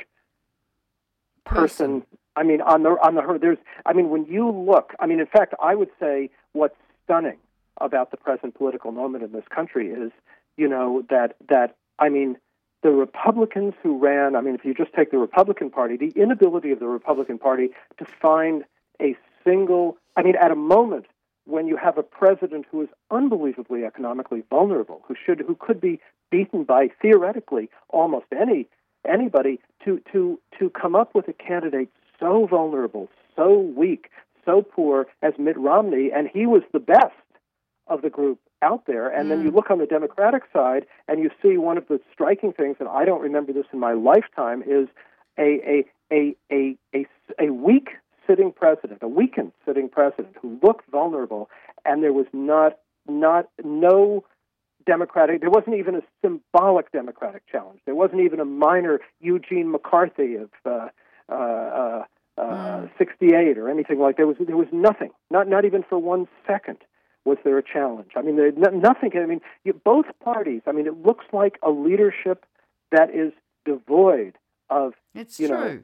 [1.44, 2.04] person.
[2.36, 3.58] I mean, on the on the there's.
[3.86, 7.38] I mean, when you look, I mean, in fact, I would say what's stunning
[7.84, 10.12] about the present political moment in this country is,
[10.56, 12.36] you know, that that I mean,
[12.82, 14.36] the Republicans who ran.
[14.36, 17.70] I mean, if you just take the Republican Party, the inability of the Republican Party
[17.98, 18.64] to find
[19.00, 19.96] a single.
[20.16, 21.06] I mean, at a moment
[21.44, 26.00] when you have a president who is unbelievably economically vulnerable, who should, who could be
[26.30, 28.68] beaten by theoretically almost any
[29.06, 31.88] anybody, to to to come up with a candidate
[32.20, 34.10] so vulnerable, so weak,
[34.44, 37.14] so poor as Mitt Romney, and he was the best
[37.86, 39.08] of the group out there.
[39.08, 39.30] And mm.
[39.30, 42.76] then you look on the Democratic side, and you see one of the striking things,
[42.80, 44.88] and I don't remember this in my lifetime, is
[45.38, 47.06] a a a a a,
[47.38, 47.88] a weak
[48.26, 51.50] sitting president, a weakened sitting president who looked vulnerable,
[51.84, 52.78] and there was not
[53.08, 54.24] not no
[54.86, 55.40] Democratic.
[55.40, 57.80] There wasn't even a symbolic Democratic challenge.
[57.84, 60.88] There wasn't even a minor Eugene McCarthy of uh,
[61.28, 62.04] uh,
[62.38, 64.22] uh, uh, 68 or anything like that.
[64.22, 65.10] There was there was nothing.
[65.30, 66.78] Not not even for one second
[67.24, 68.10] was there a challenge.
[68.16, 69.10] I mean, there nothing.
[69.14, 70.62] I mean, you, both parties.
[70.66, 72.44] I mean, it looks like a leadership
[72.90, 73.32] that is
[73.64, 74.34] devoid
[74.70, 74.94] of.
[75.14, 75.56] It's you true.
[75.56, 75.82] Know,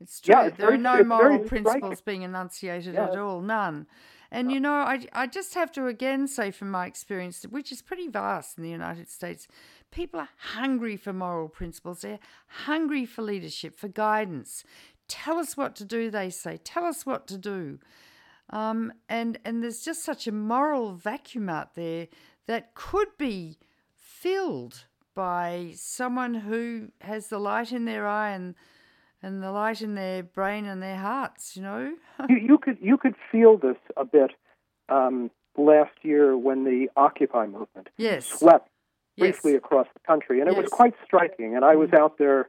[0.00, 0.34] it's true.
[0.34, 1.64] Yeah, it's there very, are no moral striking.
[1.64, 3.08] principles being enunciated Yeah.
[3.10, 3.86] at all, none.
[4.32, 7.82] And you know, I, I just have to again say from my experience, which is
[7.82, 9.48] pretty vast in the United States,
[9.90, 12.02] people are hungry for moral principles.
[12.02, 12.20] They're
[12.66, 14.62] hungry for leadership, for guidance.
[15.08, 16.58] Tell us what to do, they say.
[16.62, 17.80] Tell us what to do.
[18.50, 22.08] Um, and and there's just such a moral vacuum out there
[22.46, 23.58] that could be
[23.94, 24.84] filled
[25.14, 28.54] by someone who has the light in their eye and
[29.22, 31.56] and the light in their brain and their hearts.
[31.56, 31.94] You know.
[32.28, 34.32] you, you could you could feel this a bit
[34.88, 38.26] um, last year when the Occupy movement yes.
[38.26, 38.68] swept
[39.16, 39.32] Yes.
[39.42, 41.54] briefly across the country, and it was quite striking.
[41.54, 41.98] And I was Mm.
[41.98, 42.48] out there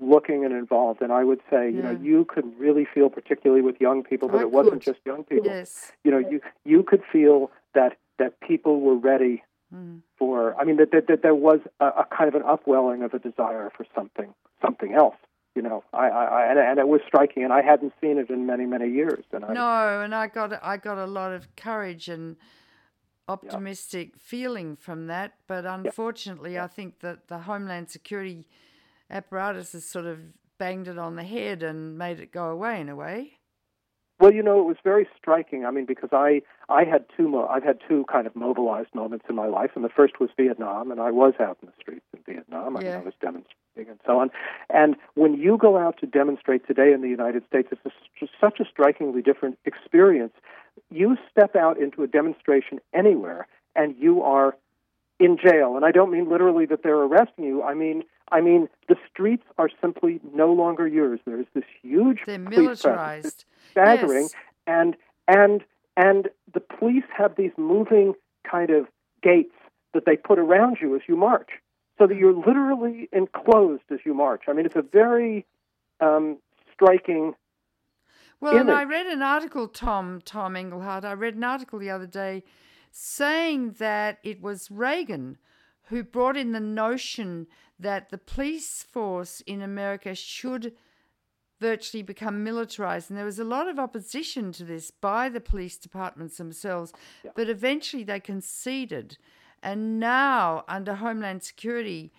[0.00, 3.80] looking and involved, and I would say, you know, you could really feel, particularly with
[3.80, 5.46] young people, but I it wasn't just young people.
[5.46, 5.92] Yes.
[6.04, 9.42] You know, you you could feel that that people were ready
[9.74, 10.00] Mm.
[10.18, 10.58] for.
[10.58, 13.18] I mean, that that, that there was a, a kind of an upwelling of a
[13.18, 14.32] desire for something
[14.64, 15.16] something else.
[15.54, 18.46] You know, I, I, and, and it was striking, and I hadn't seen it in
[18.46, 19.24] many many years.
[19.30, 22.36] And I, No, and I got I got a lot of courage and
[23.28, 28.46] optimistic feeling from that, but unfortunately, I think that the Homeland Security
[29.10, 30.18] apparatus has sort of
[30.58, 33.32] banged it on the head and made it go away in a way.
[34.20, 35.64] Well, you know, it was very striking.
[35.64, 39.26] I mean, because I I had two mo- I've had two kind of mobilized moments
[39.28, 42.04] in my life, and the first was Vietnam, and I was out in the streets
[42.12, 42.76] in Vietnam.
[42.76, 44.30] I, mean, I was demonstrating and so on.
[44.70, 48.32] And when you go out to demonstrate today in the United States, it's a, just
[48.40, 50.32] such a strikingly different experience.
[50.90, 53.46] You step out into a demonstration anywhere,
[53.76, 54.56] and you are
[55.20, 55.76] in jail.
[55.76, 57.62] And I don't mean literally that they're arresting you.
[57.62, 61.20] I mean, I mean the streets are simply no longer yours.
[61.24, 63.44] There is this huge They're presence militarized.
[63.70, 64.34] staggering Yes.
[64.66, 65.64] and and
[65.96, 68.14] and the police have these moving
[68.48, 68.86] kind of
[69.22, 69.54] gates
[69.94, 71.50] that they put around you as you march
[71.98, 75.44] so that you're literally enclosed as you march i mean it's a very
[76.00, 76.36] um,
[76.72, 77.34] striking
[78.40, 81.04] Well, and I read an article, Tom Tom Engelhardt.
[81.04, 82.44] I read an article the other day
[82.92, 85.38] saying that it was Reagan
[85.88, 87.46] who brought in the notion
[87.78, 90.72] that the police force in America should
[91.60, 93.10] virtually become militarized.
[93.10, 96.92] And there was a lot of opposition to this by the police departments themselves,
[97.34, 99.18] but eventually they conceded.
[99.62, 102.12] And now, under Homeland Security,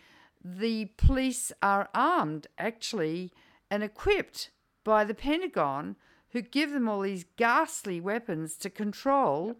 [0.43, 3.31] the police are armed actually
[3.71, 4.51] and equipped
[4.83, 5.95] by the Pentagon,
[6.31, 9.57] who give them all these ghastly weapons to control,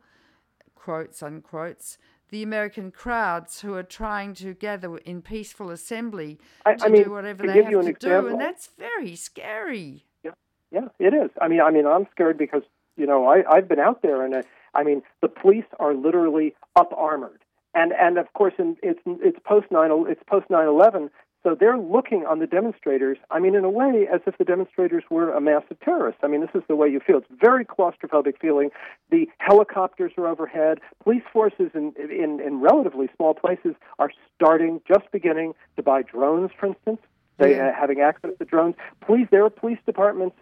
[0.76, 1.97] quotes unquotes,
[2.30, 7.03] the American crowds who are trying to gather in peaceful assembly I- to I mean,
[7.03, 10.05] do whatever to they have to do, and that's very scary.
[10.23, 10.32] yeah
[10.71, 11.32] yeah, it is.
[11.41, 12.63] I mean i mean i'm scared because
[12.97, 14.41] you know i i've been out there and uh,
[14.75, 17.41] i mean the police are literally up armored.
[17.75, 21.09] And and of course in, it's it's post 9 it's post 9/11
[21.43, 25.03] so they're looking on the demonstrators i mean in a way as if the demonstrators
[25.09, 26.21] were a mass of terrorists.
[26.23, 27.17] I mean this is the way you feel.
[27.19, 28.69] It's very claustrophobic feeling.
[29.09, 30.79] The helicopters are overhead.
[31.03, 36.51] Police forces in in in relatively small places are starting just beginning to buy drones
[36.59, 37.01] for instance.
[37.37, 37.69] They Yeah.
[37.69, 38.75] uh, having access to drones.
[39.01, 40.35] Police there are police departments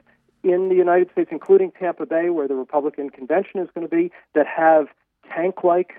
[0.44, 4.12] in the United States, including Tampa Bay, where the Republican convention is going to be,
[4.36, 4.88] that have
[5.34, 5.94] tank-like.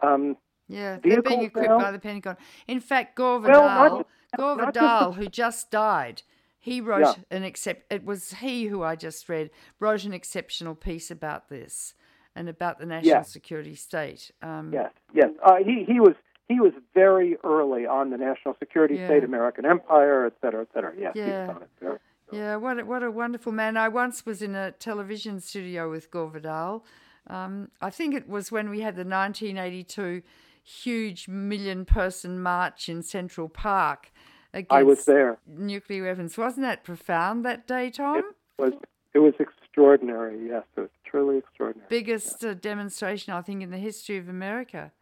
[0.00, 0.36] Um,
[0.72, 1.78] Yeah, they're being equipped now?
[1.78, 2.36] by the Pentagon.
[2.66, 4.06] In fact, Gore Well, not Vidal,
[4.36, 6.22] Gore not just Vidal, the- who just died,
[6.58, 7.36] he wrote Yeah.
[7.36, 7.92] an accept.
[7.92, 9.50] It was he who I just read
[9.80, 11.94] wrote an exceptional piece about this
[12.34, 14.30] and about the national security state.
[14.40, 15.30] Um, yes, yes.
[15.44, 16.14] Uh, he he was
[16.48, 19.06] he was very early on the national security Yeah.
[19.08, 20.92] state, American empire, et cetera, et cetera.
[20.98, 21.46] Yes, he Yeah.
[21.48, 21.98] was on it very.
[22.30, 23.76] Yeah, what a, what a wonderful man.
[23.76, 26.84] I once was in a television studio with Gore Vidal
[27.28, 30.22] Um, I think it was when we had the 1982
[30.62, 34.12] huge million person march in Central Park
[34.52, 35.38] against I was there.
[35.46, 36.36] nuclear weapons.
[36.38, 38.18] Wasn't that profound that day, Tom?
[38.18, 38.24] It
[38.58, 38.72] was
[39.14, 40.48] it was extraordinary.
[40.48, 41.86] Yes, it was truly extraordinary.
[41.88, 44.92] Biggest uh, demonstration, I think, in the history of America.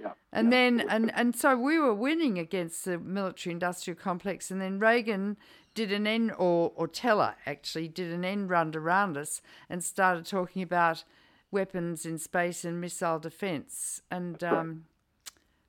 [0.00, 0.12] Yeah.
[0.32, 4.60] And yeah, then, and, and so we were winning against the military industrial complex, and
[4.60, 5.36] then Reagan
[5.74, 10.26] did an end, or, or Teller actually did an end run around us and started
[10.26, 11.04] talking about
[11.50, 14.02] weapons in space and missile defense.
[14.10, 14.84] And um,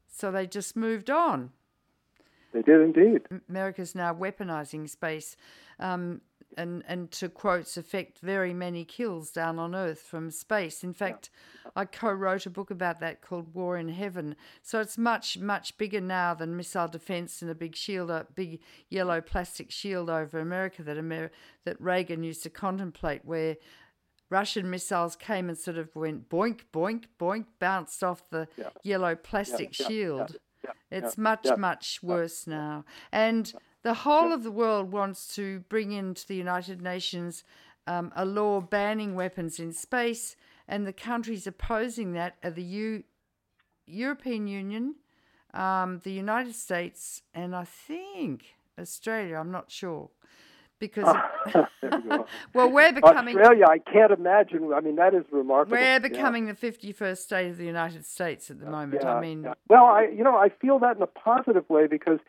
[0.07, 1.51] so they just moved on.
[2.53, 3.21] They did indeed.
[3.49, 5.35] America's now weaponizing space.
[5.79, 6.21] Um,
[6.57, 10.83] and, and to quotes affect very many kills down on Earth from space.
[10.83, 11.29] In fact,
[11.75, 14.35] I co wrote a book about that called War in Heaven.
[14.61, 18.61] So it's much, much bigger now than missile defense and a big shield, a big
[18.89, 21.31] yellow plastic shield over America that, Amer-
[21.65, 23.57] that Reagan used to contemplate, where
[24.29, 28.69] Russian missiles came and sort of went boink, boink, boink, bounced off the Yeah.
[28.83, 30.35] yellow plastic yeah, shield.
[30.63, 32.85] yeah, It's much, much worse now.
[33.11, 33.53] And
[33.83, 37.43] the whole of the world wants to bring into the United Nations
[37.87, 40.35] um, a law banning weapons in space,
[40.67, 43.03] and the countries opposing that are the U-
[43.85, 44.95] European Union,
[45.53, 49.37] um, the United States, and I think Australia.
[49.37, 50.09] I'm not sure.
[50.79, 51.15] Because,
[51.53, 51.99] There
[52.53, 54.71] well, we're becoming Australia, I can't imagine.
[54.73, 55.77] I mean, that is remarkable.
[55.77, 55.99] we're Yeah.
[55.99, 59.01] becoming the 51st state of the United States at the moment.
[59.03, 59.53] Yeah, I mean, yeah.
[59.69, 62.19] well, I you know I feel that in a positive way because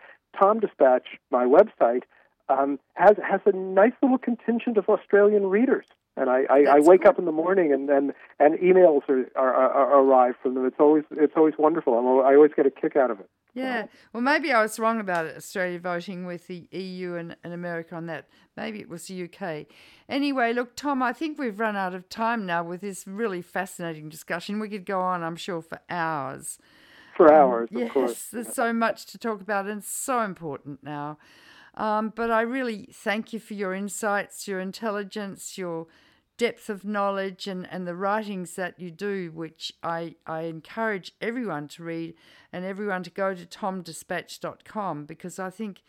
[0.41, 2.03] TomDispatch, my website,
[2.49, 5.87] um, has has a nice little contingent of Australian readers,
[6.17, 9.55] and I, I, I wake up in the morning and and, and emails are, are,
[9.55, 10.67] are arrive from them.
[10.67, 11.95] It's always it's always wonderful.
[11.95, 13.29] I'm, I always get a kick out of it.
[13.57, 13.87] Yeah.
[14.13, 18.05] Well, maybe I was wrong about Australia voting with the EU and, and America on
[18.07, 18.29] that.
[18.55, 19.67] Maybe it was the UK.
[20.11, 24.11] Anyway, look, Tom, I think we've run out of time now with this really fascinating
[24.11, 24.61] discussion.
[24.61, 26.59] We could go on, I'm sure, for hours.
[27.17, 28.27] For hours, yes, of course.
[28.31, 31.17] there's so much to talk about and so important now.
[31.77, 35.87] Um, but I really thank you for your insights, your intelligence, your
[36.37, 41.69] depth of knowledge, and, and the writings that you do, which I, I encourage everyone
[41.69, 42.15] to read
[42.53, 45.83] and everyone to go to tomdispatch.com because I think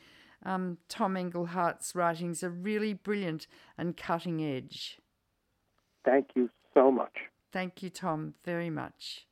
[0.46, 5.00] um, Tom Engelhardt's writings are really brilliant and cutting edge.
[6.06, 7.14] Thank you so much.
[7.52, 9.28] Thank you, Tom, very much.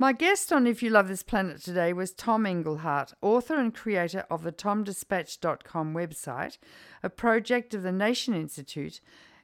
[0.00, 4.24] My guest on If You Love This Planet today was Tom Engelhardt, author and creator
[4.30, 6.56] of the TomDispatch.com website,
[7.02, 9.00] a project of the Nation Institute,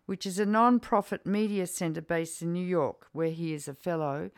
[0.07, 3.74] which is a non profit media centre based in New York, where he is a
[3.74, 4.30] fellow.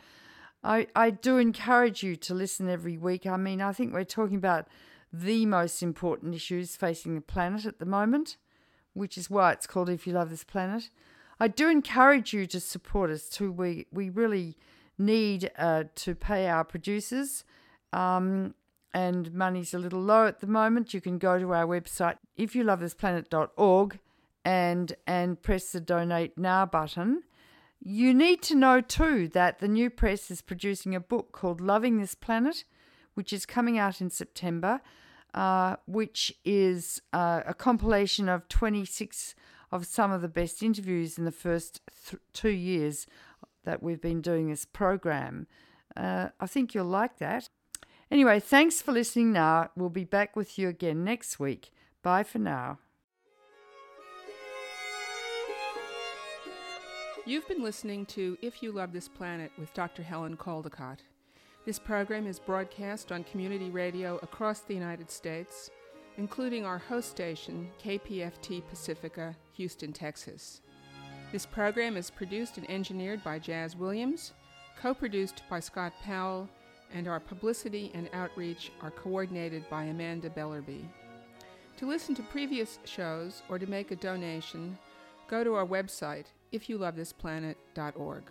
[0.63, 3.27] I, I do encourage you to listen every week.
[3.27, 4.67] I mean, I think we're talking about
[5.13, 8.37] the most important issues facing the planet at the moment,
[8.93, 10.91] which is why it's called If You Love This Planet.
[11.39, 13.53] I do encourage you to support us too.
[13.53, 14.57] We, we really
[14.99, 17.45] need uh, to pay our producers,
[17.93, 18.55] um,
[18.95, 20.95] and money's a little low at the moment.
[20.95, 23.99] You can go to our website, ifyoulovethisplanet.org,
[24.47, 27.25] and, and press the Donate Now button.
[27.83, 31.99] You need to know too that the new press is producing a book called Loving
[31.99, 32.63] This Planet,
[33.15, 34.81] which is coming out in September,
[35.35, 39.35] uh, which is uh, a compilation of 26
[39.73, 43.09] of some of the best interviews in the first th- two years
[43.65, 45.49] that we've been doing this program.
[45.97, 47.49] Uh, I think you'll like that.
[48.13, 49.71] Anyway, thanks for listening now.
[49.75, 51.73] We'll be back with you again next week.
[52.01, 52.79] Bye for now.
[57.29, 60.05] You've been listening to If You Love This Planet with Dr.
[60.05, 60.99] Helen Caldicott.
[61.65, 65.69] This program is broadcast on community radio across the United States,
[66.19, 70.61] including our host station, KPFT Pacifica, Houston, Texas.
[71.33, 74.33] This program is produced and engineered by Jazz Williams,
[74.81, 76.49] co produced by Scott Powell,
[76.95, 80.85] and our publicity and outreach are coordinated by Amanda Bellerby.
[81.79, 84.79] To listen to previous shows or to make a donation,
[85.27, 88.25] go to our website, ifyoulovethisplanet.org.